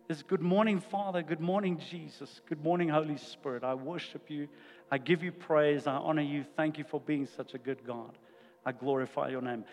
is 0.09 0.23
Good 0.23 0.41
morning, 0.41 0.81
Father. 0.81 1.23
Good 1.23 1.41
morning, 1.41 1.79
Jesus. 1.91 2.41
Good 2.49 2.65
morning, 2.65 2.89
Holy 2.89 3.19
Spirit. 3.19 3.63
I 3.63 3.75
worship 3.75 4.31
you. 4.31 4.49
I 4.91 4.97
give 4.97 5.23
you 5.23 5.33
praise. 5.33 5.87
I 5.87 5.97
honor 5.97 6.23
you. 6.23 6.45
Thank 6.57 6.79
you 6.79 6.85
for 6.85 6.99
being 6.99 7.27
such 7.27 7.53
a 7.53 7.59
good 7.59 7.85
God. 7.87 8.17
I 8.65 8.73
glorify 8.73 9.29
your 9.29 9.43
name. 9.43 9.65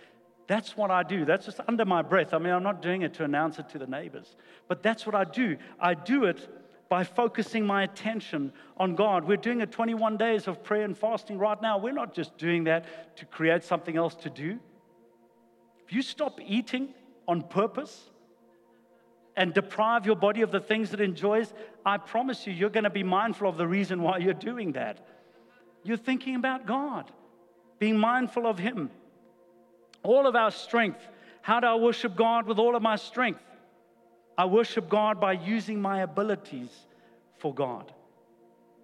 That's 0.47 0.75
what 0.75 0.91
I 0.91 1.03
do. 1.03 1.25
That's 1.25 1.45
just 1.45 1.61
under 1.67 1.85
my 1.85 2.01
breath. 2.01 2.33
I 2.33 2.37
mean, 2.37 2.53
I'm 2.53 2.63
not 2.63 2.81
doing 2.81 3.01
it 3.01 3.13
to 3.15 3.23
announce 3.23 3.59
it 3.59 3.69
to 3.69 3.79
the 3.79 3.87
neighbors, 3.87 4.35
but 4.67 4.83
that's 4.83 5.05
what 5.05 5.15
I 5.15 5.23
do. 5.23 5.57
I 5.79 5.93
do 5.93 6.25
it 6.25 6.47
by 6.89 7.03
focusing 7.03 7.65
my 7.65 7.83
attention 7.83 8.53
on 8.77 8.95
God. 8.95 9.25
We're 9.25 9.37
doing 9.37 9.61
a 9.61 9.65
21 9.65 10.17
days 10.17 10.47
of 10.47 10.63
prayer 10.63 10.83
and 10.83 10.97
fasting 10.97 11.37
right 11.37 11.59
now. 11.61 11.77
We're 11.77 11.93
not 11.93 12.13
just 12.13 12.37
doing 12.37 12.65
that 12.65 13.17
to 13.17 13.25
create 13.25 13.63
something 13.63 13.97
else 13.97 14.15
to 14.15 14.29
do. 14.29 14.59
If 15.87 15.93
you 15.93 16.01
stop 16.01 16.39
eating 16.41 16.93
on 17.27 17.43
purpose 17.43 18.09
and 19.35 19.53
deprive 19.53 20.05
your 20.05 20.15
body 20.15 20.41
of 20.41 20.51
the 20.51 20.59
things 20.59 20.93
it 20.93 21.01
enjoys, 21.01 21.53
I 21.85 21.97
promise 21.97 22.47
you, 22.47 22.53
you're 22.53 22.69
going 22.69 22.85
to 22.85 22.89
be 22.89 23.03
mindful 23.03 23.47
of 23.47 23.57
the 23.57 23.67
reason 23.67 24.01
why 24.01 24.17
you're 24.17 24.33
doing 24.33 24.71
that. 24.73 25.05
You're 25.83 25.97
thinking 25.97 26.35
about 26.35 26.65
God, 26.65 27.11
being 27.77 27.97
mindful 27.97 28.47
of 28.47 28.57
Him. 28.57 28.89
All 30.01 30.25
of 30.25 30.35
our 30.35 30.51
strength. 30.51 31.05
How 31.41 31.59
do 31.59 31.67
I 31.67 31.75
worship 31.75 32.15
God 32.15 32.47
with 32.47 32.57
all 32.57 32.75
of 32.75 32.81
my 32.81 32.95
strength? 32.95 33.41
I 34.37 34.45
worship 34.45 34.89
God 34.89 35.19
by 35.19 35.33
using 35.33 35.81
my 35.81 36.01
abilities 36.01 36.71
for 37.37 37.53
God. 37.53 37.91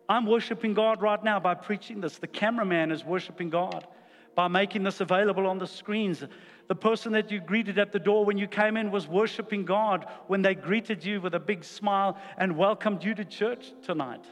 I'm 0.07 0.25
worshiping 0.25 0.73
God 0.73 1.01
right 1.01 1.23
now 1.23 1.39
by 1.39 1.55
preaching 1.55 2.01
this. 2.01 2.17
The 2.17 2.27
cameraman 2.27 2.91
is 2.91 3.03
worshiping 3.03 3.49
God 3.49 3.87
by 4.35 4.47
making 4.47 4.83
this 4.83 5.01
available 5.01 5.47
on 5.47 5.57
the 5.57 5.67
screens. 5.67 6.23
The 6.67 6.75
person 6.75 7.11
that 7.13 7.31
you 7.31 7.39
greeted 7.39 7.77
at 7.77 7.91
the 7.91 7.99
door 7.99 8.23
when 8.23 8.37
you 8.37 8.47
came 8.47 8.77
in 8.77 8.91
was 8.91 9.07
worshiping 9.07 9.65
God 9.65 10.05
when 10.27 10.41
they 10.41 10.55
greeted 10.55 11.03
you 11.03 11.19
with 11.19 11.35
a 11.35 11.39
big 11.39 11.63
smile 11.63 12.17
and 12.37 12.55
welcomed 12.55 13.03
you 13.03 13.13
to 13.15 13.25
church 13.25 13.73
tonight. 13.81 14.25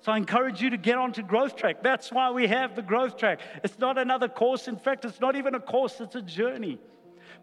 So 0.00 0.12
I 0.12 0.18
encourage 0.18 0.60
you 0.60 0.70
to 0.70 0.76
get 0.76 0.98
onto 0.98 1.22
Growth 1.22 1.56
Track. 1.56 1.82
That's 1.82 2.12
why 2.12 2.30
we 2.30 2.46
have 2.46 2.76
the 2.76 2.82
Growth 2.82 3.16
Track. 3.16 3.40
It's 3.64 3.78
not 3.78 3.96
another 3.96 4.28
course. 4.28 4.68
In 4.68 4.76
fact, 4.76 5.04
it's 5.06 5.18
not 5.18 5.34
even 5.34 5.54
a 5.54 5.60
course, 5.60 5.98
it's 5.98 6.14
a 6.14 6.20
journey. 6.20 6.78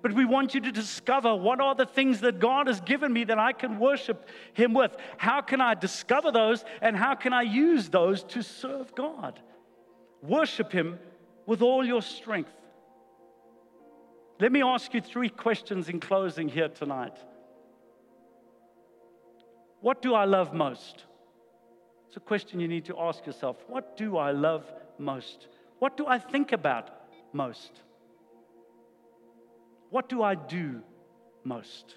But 0.02 0.14
we 0.14 0.26
want 0.26 0.54
you 0.54 0.62
to 0.62 0.72
discover 0.72 1.36
what 1.36 1.60
are 1.60 1.76
the 1.76 1.86
things 1.86 2.22
that 2.22 2.40
God 2.40 2.68
has 2.68 2.80
given 2.82 3.12
me 3.12 3.24
that 3.26 3.40
I 3.40 3.52
can 3.52 3.80
worship 3.80 4.28
Him 4.54 4.74
with. 4.74 4.96
How 5.18 5.42
can 5.42 5.60
I 5.60 5.74
discover 5.74 6.32
those 6.32 6.64
and 6.82 6.96
how 6.96 7.16
can 7.16 7.34
I 7.34 7.42
use 7.42 7.90
those 7.90 8.24
to 8.26 8.42
serve 8.42 8.94
God? 8.96 9.40
Worship 10.22 10.72
Him 10.72 11.00
with 11.46 11.62
all 11.62 11.86
your 11.86 12.02
strength. 12.02 12.54
Let 14.40 14.52
me 14.52 14.62
ask 14.64 14.94
you 14.94 15.02
three 15.02 15.30
questions 15.30 15.90
in 15.90 16.00
closing 16.00 16.50
here 16.50 16.70
tonight. 16.70 17.18
What 19.82 20.02
do 20.02 20.14
I 20.14 20.26
love 20.26 20.54
most? 20.54 21.06
It's 22.08 22.18
a 22.18 22.20
question 22.20 22.60
you 22.60 22.68
need 22.68 22.86
to 22.86 23.00
ask 23.00 23.26
yourself. 23.26 23.58
What 23.68 23.98
do 23.98 24.18
I 24.18 24.32
love 24.32 24.66
most? 24.98 25.48
What 25.80 25.98
do 25.98 26.06
I 26.06 26.20
think 26.20 26.52
about 26.52 26.90
most? 27.34 27.72
What 29.90 30.10
do 30.10 30.22
I 30.22 30.36
do 30.36 30.82
most? 31.44 31.96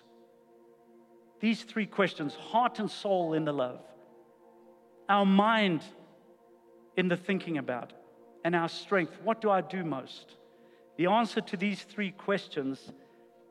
These 1.41 1.63
three 1.65 1.87
questions 1.87 2.35
heart 2.35 2.79
and 2.79 2.91
soul 2.91 3.35
in 3.35 3.45
the 3.45 3.53
love, 3.53 3.81
our 5.09 5.27
mind 5.27 5.83
in 6.97 7.09
the 7.09 7.17
thinking 7.17 7.59
about, 7.59 7.93
and 8.45 8.55
our 8.55 8.69
strength. 8.69 9.17
What 9.25 9.41
do 9.41 9.51
I 9.51 9.63
do 9.63 9.83
most? 9.83 10.37
The 10.97 11.07
answer 11.07 11.41
to 11.41 11.57
these 11.57 11.83
three 11.83 12.13
questions 12.13 12.93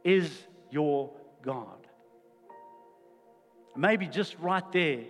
is 0.04 0.32
your 0.72 1.12
God. 1.42 1.88
Maybe 3.76 4.08
just 4.08 4.38
right 4.40 4.64
there, 4.72 5.02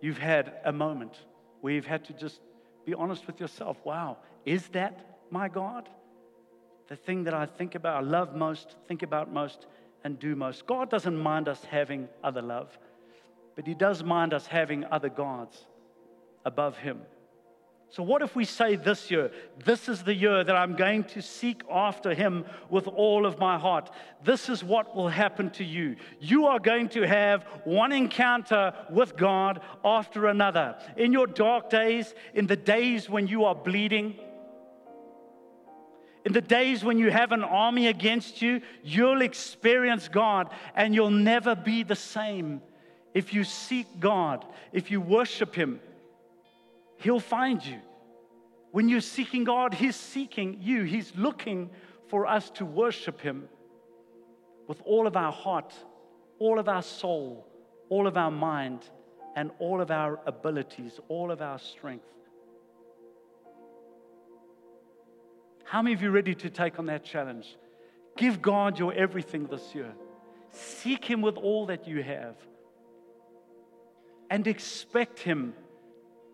you've 0.00 0.18
had 0.18 0.52
a 0.64 0.72
moment 0.72 1.16
where 1.60 1.72
you've 1.72 1.86
had 1.86 2.04
to 2.06 2.12
just 2.12 2.40
be 2.84 2.92
honest 2.92 3.26
with 3.26 3.40
yourself. 3.40 3.78
Wow, 3.84 4.18
is 4.44 4.66
that 4.68 5.18
my 5.30 5.48
God? 5.48 5.88
The 6.88 6.96
thing 6.96 7.24
that 7.24 7.34
I 7.34 7.46
think 7.46 7.76
about, 7.76 8.02
I 8.02 8.06
love 8.06 8.34
most, 8.36 8.76
think 8.88 9.02
about 9.02 9.32
most, 9.32 9.66
and 10.02 10.18
do 10.18 10.36
most. 10.36 10.66
God 10.66 10.90
doesn't 10.90 11.16
mind 11.16 11.48
us 11.48 11.64
having 11.64 12.08
other 12.22 12.42
love, 12.42 12.76
but 13.56 13.66
He 13.66 13.74
does 13.74 14.02
mind 14.04 14.34
us 14.34 14.46
having 14.46 14.84
other 14.90 15.08
gods 15.08 15.56
above 16.44 16.76
Him. 16.76 17.00
So, 17.94 18.02
what 18.02 18.22
if 18.22 18.34
we 18.34 18.44
say 18.44 18.74
this 18.74 19.08
year, 19.08 19.30
this 19.64 19.88
is 19.88 20.02
the 20.02 20.12
year 20.12 20.42
that 20.42 20.56
I'm 20.56 20.74
going 20.74 21.04
to 21.04 21.22
seek 21.22 21.62
after 21.70 22.12
Him 22.12 22.44
with 22.68 22.88
all 22.88 23.24
of 23.24 23.38
my 23.38 23.56
heart? 23.56 23.88
This 24.24 24.48
is 24.48 24.64
what 24.64 24.96
will 24.96 25.06
happen 25.06 25.48
to 25.50 25.62
you. 25.62 25.94
You 26.18 26.46
are 26.46 26.58
going 26.58 26.88
to 26.88 27.02
have 27.02 27.44
one 27.62 27.92
encounter 27.92 28.74
with 28.90 29.16
God 29.16 29.60
after 29.84 30.26
another. 30.26 30.76
In 30.96 31.12
your 31.12 31.28
dark 31.28 31.70
days, 31.70 32.16
in 32.34 32.48
the 32.48 32.56
days 32.56 33.08
when 33.08 33.28
you 33.28 33.44
are 33.44 33.54
bleeding, 33.54 34.18
in 36.24 36.32
the 36.32 36.40
days 36.40 36.82
when 36.82 36.98
you 36.98 37.12
have 37.12 37.30
an 37.30 37.44
army 37.44 37.86
against 37.86 38.42
you, 38.42 38.60
you'll 38.82 39.22
experience 39.22 40.08
God 40.08 40.50
and 40.74 40.96
you'll 40.96 41.10
never 41.12 41.54
be 41.54 41.84
the 41.84 41.94
same. 41.94 42.60
If 43.14 43.32
you 43.32 43.44
seek 43.44 43.86
God, 44.00 44.44
if 44.72 44.90
you 44.90 45.00
worship 45.00 45.54
Him, 45.54 45.78
He'll 47.04 47.20
find 47.20 47.62
you. 47.64 47.80
When 48.70 48.88
you're 48.88 49.02
seeking 49.02 49.44
God, 49.44 49.74
He's 49.74 49.94
seeking 49.94 50.56
you. 50.62 50.84
He's 50.84 51.12
looking 51.14 51.68
for 52.08 52.26
us 52.26 52.48
to 52.52 52.64
worship 52.64 53.20
Him 53.20 53.46
with 54.68 54.80
all 54.86 55.06
of 55.06 55.14
our 55.14 55.30
heart, 55.30 55.74
all 56.38 56.58
of 56.58 56.66
our 56.66 56.80
soul, 56.80 57.46
all 57.90 58.06
of 58.06 58.16
our 58.16 58.30
mind, 58.30 58.88
and 59.36 59.50
all 59.58 59.82
of 59.82 59.90
our 59.90 60.18
abilities, 60.26 60.98
all 61.08 61.30
of 61.30 61.42
our 61.42 61.58
strength. 61.58 62.06
How 65.64 65.82
many 65.82 65.92
of 65.94 66.00
you 66.00 66.10
ready 66.10 66.34
to 66.36 66.48
take 66.48 66.78
on 66.78 66.86
that 66.86 67.04
challenge? 67.04 67.54
Give 68.16 68.40
God 68.40 68.78
your 68.78 68.94
everything 68.94 69.46
this 69.46 69.74
year. 69.74 69.92
Seek 70.52 71.04
Him 71.04 71.20
with 71.20 71.36
all 71.36 71.66
that 71.66 71.86
you 71.86 72.02
have. 72.02 72.36
And 74.30 74.46
expect 74.46 75.18
Him 75.18 75.52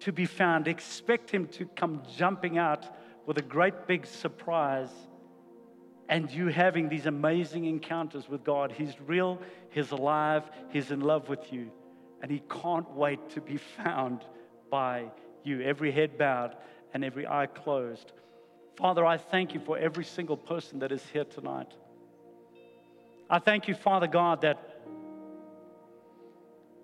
to 0.00 0.12
be 0.12 0.26
found. 0.26 0.68
Expect 0.68 1.30
him 1.30 1.46
to 1.48 1.66
come 1.76 2.02
jumping 2.16 2.58
out 2.58 2.86
with 3.26 3.38
a 3.38 3.42
great 3.42 3.86
big 3.86 4.06
surprise 4.06 4.90
and 6.10 6.28
you 6.30 6.48
having 6.48 6.88
these 6.88 7.06
amazing 7.06 7.66
encounters 7.66 8.28
with 8.28 8.42
God. 8.42 8.72
He's 8.72 9.00
real, 9.06 9.40
He's 9.70 9.92
alive, 9.92 10.42
He's 10.70 10.90
in 10.90 11.00
love 11.00 11.28
with 11.28 11.52
you, 11.52 11.70
and 12.20 12.30
He 12.30 12.42
can't 12.50 12.90
wait 12.90 13.30
to 13.30 13.40
be 13.40 13.56
found 13.56 14.24
by 14.70 15.04
you. 15.44 15.60
Every 15.62 15.92
head 15.92 16.18
bowed 16.18 16.56
and 16.92 17.04
every 17.04 17.26
eye 17.28 17.46
closed. 17.46 18.12
Father, 18.76 19.06
I 19.06 19.18
thank 19.18 19.54
you 19.54 19.60
for 19.60 19.78
every 19.78 20.04
single 20.04 20.36
person 20.36 20.80
that 20.80 20.90
is 20.90 21.04
here 21.12 21.24
tonight. 21.24 21.72
I 23.28 23.38
thank 23.38 23.68
you, 23.68 23.74
Father 23.74 24.08
God, 24.08 24.40
that 24.40 24.69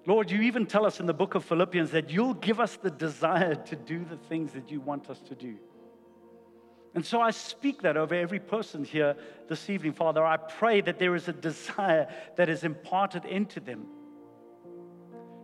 Lord, 0.06 0.30
you 0.30 0.42
even 0.42 0.66
tell 0.66 0.86
us 0.86 1.00
in 1.00 1.06
the 1.06 1.14
book 1.14 1.34
of 1.34 1.44
Philippians 1.44 1.90
that 1.90 2.10
you'll 2.10 2.34
give 2.34 2.60
us 2.60 2.76
the 2.76 2.90
desire 2.90 3.56
to 3.56 3.76
do 3.76 4.04
the 4.04 4.16
things 4.16 4.52
that 4.52 4.70
you 4.70 4.80
want 4.80 5.10
us 5.10 5.20
to 5.22 5.34
do. 5.34 5.56
And 6.94 7.04
so 7.04 7.20
I 7.20 7.32
speak 7.32 7.82
that 7.82 7.96
over 7.96 8.14
every 8.14 8.38
person 8.38 8.84
here 8.84 9.16
this 9.48 9.68
evening, 9.68 9.92
Father. 9.92 10.24
I 10.24 10.36
pray 10.36 10.80
that 10.80 10.98
there 10.98 11.14
is 11.14 11.28
a 11.28 11.32
desire 11.32 12.08
that 12.36 12.48
is 12.48 12.64
imparted 12.64 13.24
into 13.24 13.60
them 13.60 13.86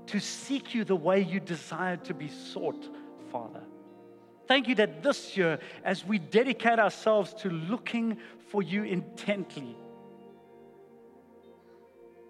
to 0.07 0.20
seek 0.20 0.75
you 0.75 0.85
the 0.85 0.96
way 0.96 1.20
you 1.20 1.40
desire 1.40 1.96
to 1.96 2.14
be 2.14 2.29
sought, 2.29 2.88
Father. 3.31 3.62
Thank 4.46 4.68
you 4.68 4.75
that 4.77 5.03
this 5.03 5.37
year, 5.37 5.59
as 5.85 6.07
we 6.07 6.18
dedicate 6.18 6.79
ourselves 6.79 7.35
to 7.35 7.51
looking 7.51 8.18
for 8.48 8.62
you 8.62 8.85
intently, 8.85 9.77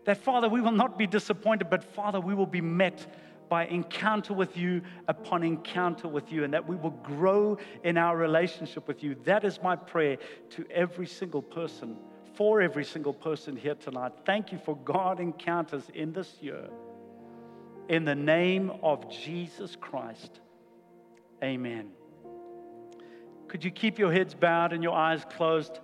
that, 0.05 0.19
Father, 0.19 0.49
we 0.49 0.61
will 0.61 0.73
not 0.73 0.99
be 0.99 1.07
disappointed, 1.07 1.71
but, 1.71 1.85
Father, 1.85 2.21
we 2.21 2.35
will 2.35 2.47
be 2.47 2.61
met 2.61 3.07
by 3.49 3.67
encounter 3.67 4.33
with 4.33 4.57
you 4.57 4.81
upon 5.09 5.43
encounter 5.43 6.09
with 6.09 6.33
you, 6.33 6.43
and 6.45 6.55
that 6.55 6.67
we 6.67 6.75
will 6.75 6.91
grow 6.91 7.59
in 7.85 7.99
our 7.99 8.17
relationship 8.17 8.89
with 8.89 9.03
you. 9.03 9.15
That 9.25 9.45
is 9.45 9.61
my 9.63 9.77
prayer 9.77 10.17
to 10.51 10.65
every 10.71 11.07
single 11.07 11.43
person, 11.43 11.97
for 12.35 12.63
every 12.63 12.85
single 12.85 13.13
person 13.13 13.57
here 13.57 13.75
tonight. 13.75 14.13
Thank 14.25 14.53
you 14.53 14.59
for 14.59 14.77
God 14.77 15.21
encounters 15.21 15.85
in 15.93 16.13
this 16.13 16.35
year. 16.41 16.69
In 17.89 18.05
the 18.05 18.15
name 18.15 18.73
of 18.83 19.11
Jesus 19.11 19.77
Christ, 19.77 20.41
amen. 21.45 21.91
Could 23.49 23.65
you 23.65 23.71
keep 23.71 23.99
your 23.99 24.11
heads 24.11 24.33
bowed 24.33 24.73
and 24.73 24.83
your 24.83 24.97
eyes 24.97 25.27
closed? 25.29 25.79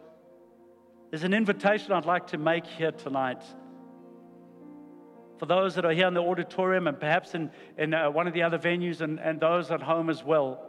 There's 1.11 1.24
an 1.24 1.35
invitation 1.35 1.92
I'd 1.92 2.07
like 2.07 2.28
to 2.28 2.38
make 2.38 2.66
here 2.66 2.92
tonight 2.92 3.42
for 5.38 5.46
those 5.46 5.74
that 5.77 5.85
are 5.85 5.92
here 5.92 6.09
in 6.09 6.14
the 6.14 6.22
auditorium 6.22 6.87
and 6.87 6.98
perhaps 6.98 7.35
in, 7.35 7.51
in 7.77 7.94
uh, 7.94 8.11
one 8.11 8.27
of 8.27 8.35
the 8.35 8.42
other 8.42 8.59
venues 8.59 9.01
and, 9.01 9.20
and 9.20 9.40
those 9.40 9.70
at 9.70 9.83
home 9.83 10.11
as 10.11 10.22
well. 10.24 10.64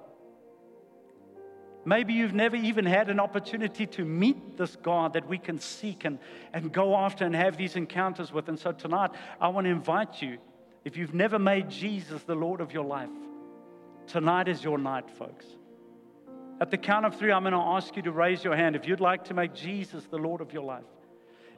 Maybe 1.86 2.14
you've 2.14 2.34
never 2.34 2.56
even 2.56 2.86
had 2.86 3.10
an 3.10 3.20
opportunity 3.20 3.88
to 3.88 4.06
meet 4.06 4.58
this 4.58 4.76
God 4.76 5.14
that 5.14 5.28
we 5.28 5.38
can 5.38 5.60
seek 5.60 6.06
and, 6.06 6.20
and 6.54 6.72
go 6.72 6.96
after 6.96 7.26
and 7.26 7.34
have 7.34 7.58
these 7.58 7.76
encounters 7.76 8.32
with. 8.32 8.50
And 8.50 8.60
so 8.60 8.72
tonight, 8.72 9.12
I 9.40 9.48
want 9.48 9.66
to 9.66 9.72
invite 9.72 10.22
you, 10.22 10.38
if 10.84 10.98
you've 10.98 11.14
never 11.14 11.40
made 11.40 11.70
Jesus 11.70 12.22
the 12.24 12.36
Lord 12.36 12.62
of 12.62 12.74
your 12.74 12.84
life, 12.86 13.10
tonight 14.08 14.48
is 14.48 14.64
your 14.64 14.78
night, 14.78 15.10
folks. 15.10 15.46
At 16.62 16.70
the 16.70 16.78
count 16.78 17.06
of 17.06 17.16
three, 17.18 17.32
I'm 17.32 17.44
going 17.44 17.54
to 17.54 17.60
ask 17.60 17.96
you 17.96 18.02
to 18.04 18.12
raise 18.12 18.44
your 18.44 18.56
hand 18.56 18.76
if 18.76 18.86
you'd 18.86 19.00
like 19.00 19.26
to 19.26 19.34
make 19.34 19.56
Jesus 19.56 20.04
the 20.12 20.18
Lord 20.18 20.42
of 20.42 20.52
your 20.52 20.64
life. 20.64 20.84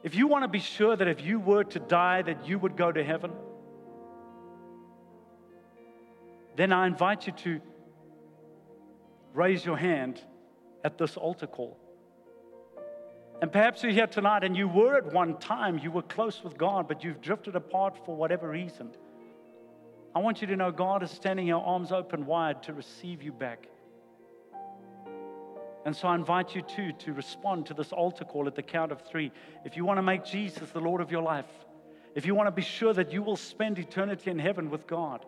If 0.02 0.14
you 0.16 0.26
want 0.26 0.44
to 0.44 0.48
be 0.48 0.58
sure 0.58 0.96
that 0.96 1.06
if 1.06 1.22
you 1.22 1.38
were 1.38 1.64
to 1.64 1.78
die, 1.78 2.22
that 2.22 2.46
you 2.48 2.58
would 2.58 2.76
go 2.76 2.90
to 2.90 3.04
heaven, 3.04 3.30
then 6.56 6.72
I 6.72 6.86
invite 6.86 7.26
you 7.26 7.32
to 7.32 7.60
raise 9.32 9.64
your 9.64 9.76
hand 9.76 10.20
at 10.84 10.98
this 10.98 11.16
altar 11.16 11.46
call. 11.46 11.78
And 13.40 13.50
perhaps 13.50 13.82
you're 13.82 13.92
here 13.92 14.06
tonight 14.06 14.44
and 14.44 14.56
you 14.56 14.68
were 14.68 14.96
at 14.96 15.12
one 15.12 15.38
time, 15.38 15.78
you 15.78 15.90
were 15.90 16.02
close 16.02 16.42
with 16.44 16.56
God, 16.58 16.86
but 16.86 17.02
you've 17.02 17.20
drifted 17.20 17.56
apart 17.56 17.98
for 18.04 18.14
whatever 18.14 18.48
reason. 18.48 18.90
I 20.14 20.18
want 20.18 20.40
you 20.40 20.46
to 20.48 20.56
know 20.56 20.70
God 20.70 21.02
is 21.02 21.10
standing 21.10 21.46
your 21.46 21.64
arms 21.64 21.90
open 21.90 22.26
wide, 22.26 22.62
to 22.64 22.72
receive 22.72 23.22
you 23.22 23.32
back. 23.32 23.66
And 25.84 25.96
so 25.96 26.08
I 26.08 26.14
invite 26.14 26.54
you 26.54 26.62
too 26.62 26.92
to 26.92 27.12
respond 27.12 27.66
to 27.66 27.74
this 27.74 27.92
altar 27.92 28.24
call 28.24 28.46
at 28.46 28.54
the 28.54 28.62
count 28.62 28.92
of 28.92 29.02
three. 29.02 29.32
If 29.64 29.76
you 29.76 29.84
want 29.84 29.98
to 29.98 30.02
make 30.02 30.24
Jesus 30.24 30.70
the 30.70 30.80
Lord 30.80 31.00
of 31.00 31.10
your 31.10 31.22
life, 31.22 31.46
if 32.14 32.26
you 32.26 32.34
want 32.34 32.46
to 32.46 32.52
be 32.52 32.62
sure 32.62 32.92
that 32.92 33.12
you 33.12 33.22
will 33.22 33.36
spend 33.36 33.78
eternity 33.78 34.30
in 34.30 34.38
heaven 34.38 34.70
with 34.70 34.86
God, 34.86 35.24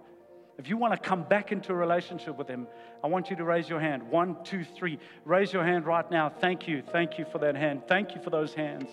if 0.58 0.68
you 0.68 0.76
want 0.76 0.92
to 0.92 0.98
come 0.98 1.24
back 1.24 1.50
into 1.50 1.72
a 1.72 1.74
relationship 1.74 2.36
with 2.36 2.46
Him, 2.46 2.68
I 3.02 3.08
want 3.08 3.30
you 3.30 3.36
to 3.36 3.44
raise 3.44 3.68
your 3.68 3.80
hand. 3.80 4.08
One, 4.08 4.36
two, 4.44 4.64
three. 4.64 4.98
Raise 5.24 5.52
your 5.52 5.64
hand 5.64 5.86
right 5.86 6.08
now. 6.10 6.28
Thank 6.28 6.68
you. 6.68 6.82
Thank 6.92 7.18
you 7.18 7.24
for 7.32 7.38
that 7.38 7.56
hand. 7.56 7.82
Thank 7.88 8.14
you 8.14 8.22
for 8.22 8.30
those 8.30 8.54
hands. 8.54 8.88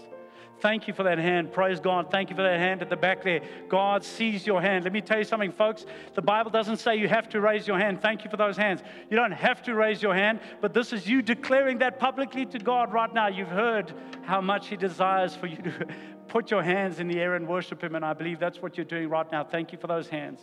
Thank 0.61 0.87
you 0.87 0.93
for 0.93 1.01
that 1.03 1.17
hand. 1.17 1.51
Praise 1.51 1.79
God. 1.79 2.11
Thank 2.11 2.29
you 2.29 2.35
for 2.35 2.43
that 2.43 2.59
hand 2.59 2.83
at 2.83 2.89
the 2.89 2.95
back 2.95 3.23
there. 3.23 3.41
God 3.67 4.03
sees 4.03 4.45
your 4.45 4.61
hand. 4.61 4.83
Let 4.83 4.93
me 4.93 5.01
tell 5.01 5.17
you 5.17 5.23
something, 5.23 5.51
folks. 5.51 5.87
The 6.13 6.21
Bible 6.21 6.51
doesn't 6.51 6.77
say 6.77 6.97
you 6.97 7.07
have 7.07 7.27
to 7.29 7.41
raise 7.41 7.67
your 7.67 7.79
hand. 7.79 7.99
Thank 7.99 8.23
you 8.23 8.29
for 8.29 8.37
those 8.37 8.57
hands. 8.57 8.81
You 9.09 9.17
don't 9.17 9.31
have 9.31 9.63
to 9.63 9.73
raise 9.73 10.03
your 10.03 10.13
hand, 10.13 10.39
but 10.61 10.71
this 10.71 10.93
is 10.93 11.07
you 11.07 11.23
declaring 11.23 11.79
that 11.79 11.99
publicly 11.99 12.45
to 12.45 12.59
God 12.59 12.93
right 12.93 13.11
now. 13.11 13.27
You've 13.27 13.47
heard 13.47 13.91
how 14.21 14.39
much 14.39 14.67
He 14.67 14.77
desires 14.77 15.35
for 15.35 15.47
you 15.47 15.57
to 15.57 15.87
put 16.27 16.51
your 16.51 16.61
hands 16.61 16.99
in 16.99 17.07
the 17.07 17.19
air 17.19 17.33
and 17.33 17.47
worship 17.47 17.83
Him, 17.83 17.95
and 17.95 18.05
I 18.05 18.13
believe 18.13 18.39
that's 18.39 18.61
what 18.61 18.77
you're 18.77 18.85
doing 18.85 19.09
right 19.09 19.29
now. 19.31 19.43
Thank 19.43 19.71
you 19.71 19.79
for 19.79 19.87
those 19.87 20.09
hands. 20.09 20.41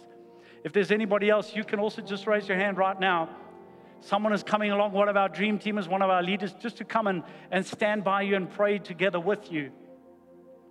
If 0.65 0.73
there's 0.73 0.91
anybody 0.91 1.31
else, 1.31 1.55
you 1.55 1.63
can 1.63 1.79
also 1.79 2.03
just 2.03 2.27
raise 2.27 2.49
your 2.49 2.57
hand 2.57 2.77
right 2.77 2.99
now. 2.99 3.31
Someone 4.01 4.33
is 4.33 4.43
coming 4.43 4.73
along, 4.73 4.93
one 4.93 5.09
of 5.09 5.17
our 5.17 5.29
dream 5.29 5.61
teamers, 5.61 5.87
one 5.87 6.03
of 6.03 6.11
our 6.11 6.25
leaders, 6.25 6.55
just 6.55 6.77
to 6.79 6.85
come 6.85 7.07
and, 7.07 7.23
and 7.53 7.65
stand 7.65 8.03
by 8.03 8.23
you 8.23 8.35
and 8.35 8.51
pray 8.51 8.79
together 8.79 9.21
with 9.21 9.53
you. 9.53 9.71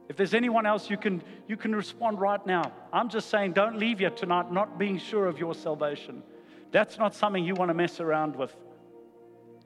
If 0.10 0.16
there's 0.16 0.34
anyone 0.34 0.66
else, 0.66 0.89
you 0.89 0.97
can, 0.97 1.22
you 1.47 1.58
can 1.58 1.76
respond 1.76 2.22
right 2.22 2.45
now. 2.45 2.72
I'm 2.93 3.10
just 3.10 3.30
saying, 3.30 3.53
don't 3.53 3.78
leave 3.78 3.99
here 3.99 4.10
tonight 4.10 4.51
not 4.51 4.78
being 4.78 4.97
sure 4.97 5.28
of 5.28 5.38
your 5.38 5.53
salvation. 5.53 6.24
That's 6.72 6.97
not 6.97 7.14
something 7.14 7.43
you 7.43 7.55
want 7.55 7.70
to 7.70 7.74
mess 7.74 7.99
around 7.99 8.36
with. 8.36 8.55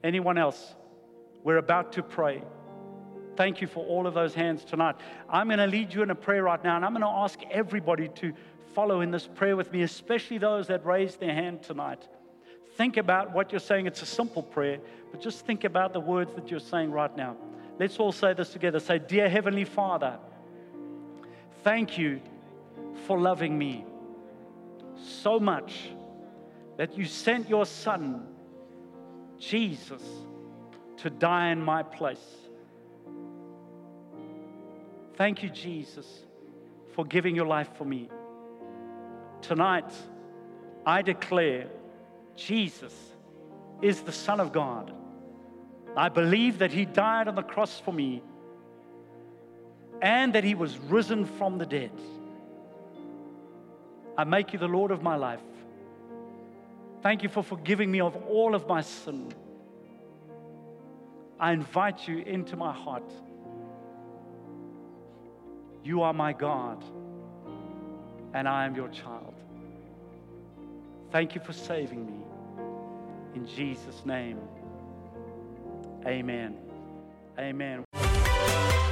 Anyone 0.02 0.38
else? 0.38 0.74
We're 1.44 1.58
about 1.58 1.92
to 1.92 2.02
pray. 2.02 2.42
Thank 3.36 3.60
you 3.60 3.66
for 3.66 3.84
all 3.86 4.06
of 4.06 4.14
those 4.14 4.34
hands 4.34 4.64
tonight. 4.64 4.96
I'm 5.28 5.46
going 5.46 5.58
to 5.58 5.66
lead 5.66 5.94
you 5.94 6.02
in 6.02 6.10
a 6.10 6.14
prayer 6.14 6.42
right 6.42 6.62
now, 6.62 6.76
and 6.76 6.84
I'm 6.84 6.92
going 6.92 7.02
to 7.02 7.08
ask 7.08 7.38
everybody 7.50 8.08
to 8.16 8.32
follow 8.74 9.00
in 9.00 9.10
this 9.10 9.26
prayer 9.26 9.56
with 9.56 9.72
me, 9.72 9.82
especially 9.82 10.38
those 10.38 10.66
that 10.68 10.84
raised 10.84 11.20
their 11.20 11.34
hand 11.34 11.62
tonight. 11.62 12.06
Think 12.76 12.96
about 12.96 13.32
what 13.32 13.52
you're 13.52 13.60
saying. 13.60 13.86
It's 13.86 14.02
a 14.02 14.06
simple 14.06 14.42
prayer, 14.42 14.78
but 15.10 15.20
just 15.20 15.46
think 15.46 15.64
about 15.64 15.92
the 15.92 16.00
words 16.00 16.34
that 16.34 16.50
you're 16.50 16.60
saying 16.60 16.90
right 16.90 17.14
now. 17.16 17.36
Let's 17.78 17.98
all 17.98 18.12
say 18.12 18.32
this 18.34 18.50
together. 18.50 18.80
Say, 18.80 18.98
Dear 18.98 19.28
Heavenly 19.28 19.64
Father, 19.64 20.18
Thank 21.62 21.96
you 21.96 22.20
for 23.06 23.20
loving 23.20 23.56
me 23.56 23.84
so 24.96 25.38
much 25.38 25.90
that 26.76 26.96
you 26.96 27.04
sent 27.04 27.48
your 27.48 27.66
son, 27.66 28.26
Jesus, 29.38 30.02
to 30.98 31.10
die 31.10 31.50
in 31.50 31.62
my 31.62 31.82
place. 31.82 32.24
Thank 35.14 35.42
you, 35.42 35.50
Jesus, 35.50 36.06
for 36.94 37.04
giving 37.04 37.36
your 37.36 37.46
life 37.46 37.68
for 37.76 37.84
me. 37.84 38.10
Tonight, 39.40 39.92
I 40.84 41.02
declare 41.02 41.68
Jesus 42.34 42.94
is 43.82 44.00
the 44.00 44.12
Son 44.12 44.40
of 44.40 44.52
God. 44.52 44.92
I 45.96 46.08
believe 46.08 46.58
that 46.58 46.72
He 46.72 46.86
died 46.86 47.28
on 47.28 47.34
the 47.34 47.42
cross 47.42 47.78
for 47.78 47.92
me 47.92 48.22
and 50.00 50.34
that 50.34 50.44
he 50.44 50.54
was 50.54 50.78
risen 50.78 51.26
from 51.26 51.58
the 51.58 51.66
dead. 51.66 51.92
I 54.16 54.24
make 54.24 54.52
you 54.52 54.58
the 54.58 54.68
Lord 54.68 54.90
of 54.90 55.02
my 55.02 55.16
life. 55.16 55.40
Thank 57.02 57.22
you 57.22 57.28
for 57.28 57.42
forgiving 57.42 57.90
me 57.90 58.00
of 58.00 58.16
all 58.28 58.54
of 58.54 58.66
my 58.66 58.80
sin. 58.80 59.32
I 61.40 61.52
invite 61.52 62.06
you 62.06 62.18
into 62.18 62.56
my 62.56 62.72
heart. 62.72 63.10
You 65.82 66.02
are 66.02 66.12
my 66.12 66.32
God, 66.32 66.84
and 68.34 68.48
I 68.48 68.64
am 68.64 68.76
your 68.76 68.88
child. 68.88 69.34
Thank 71.10 71.34
you 71.34 71.40
for 71.40 71.52
saving 71.52 72.06
me. 72.06 72.24
In 73.34 73.46
Jesus' 73.46 74.02
name, 74.04 74.38
amen. 76.06 76.56
Amen. 77.38 78.01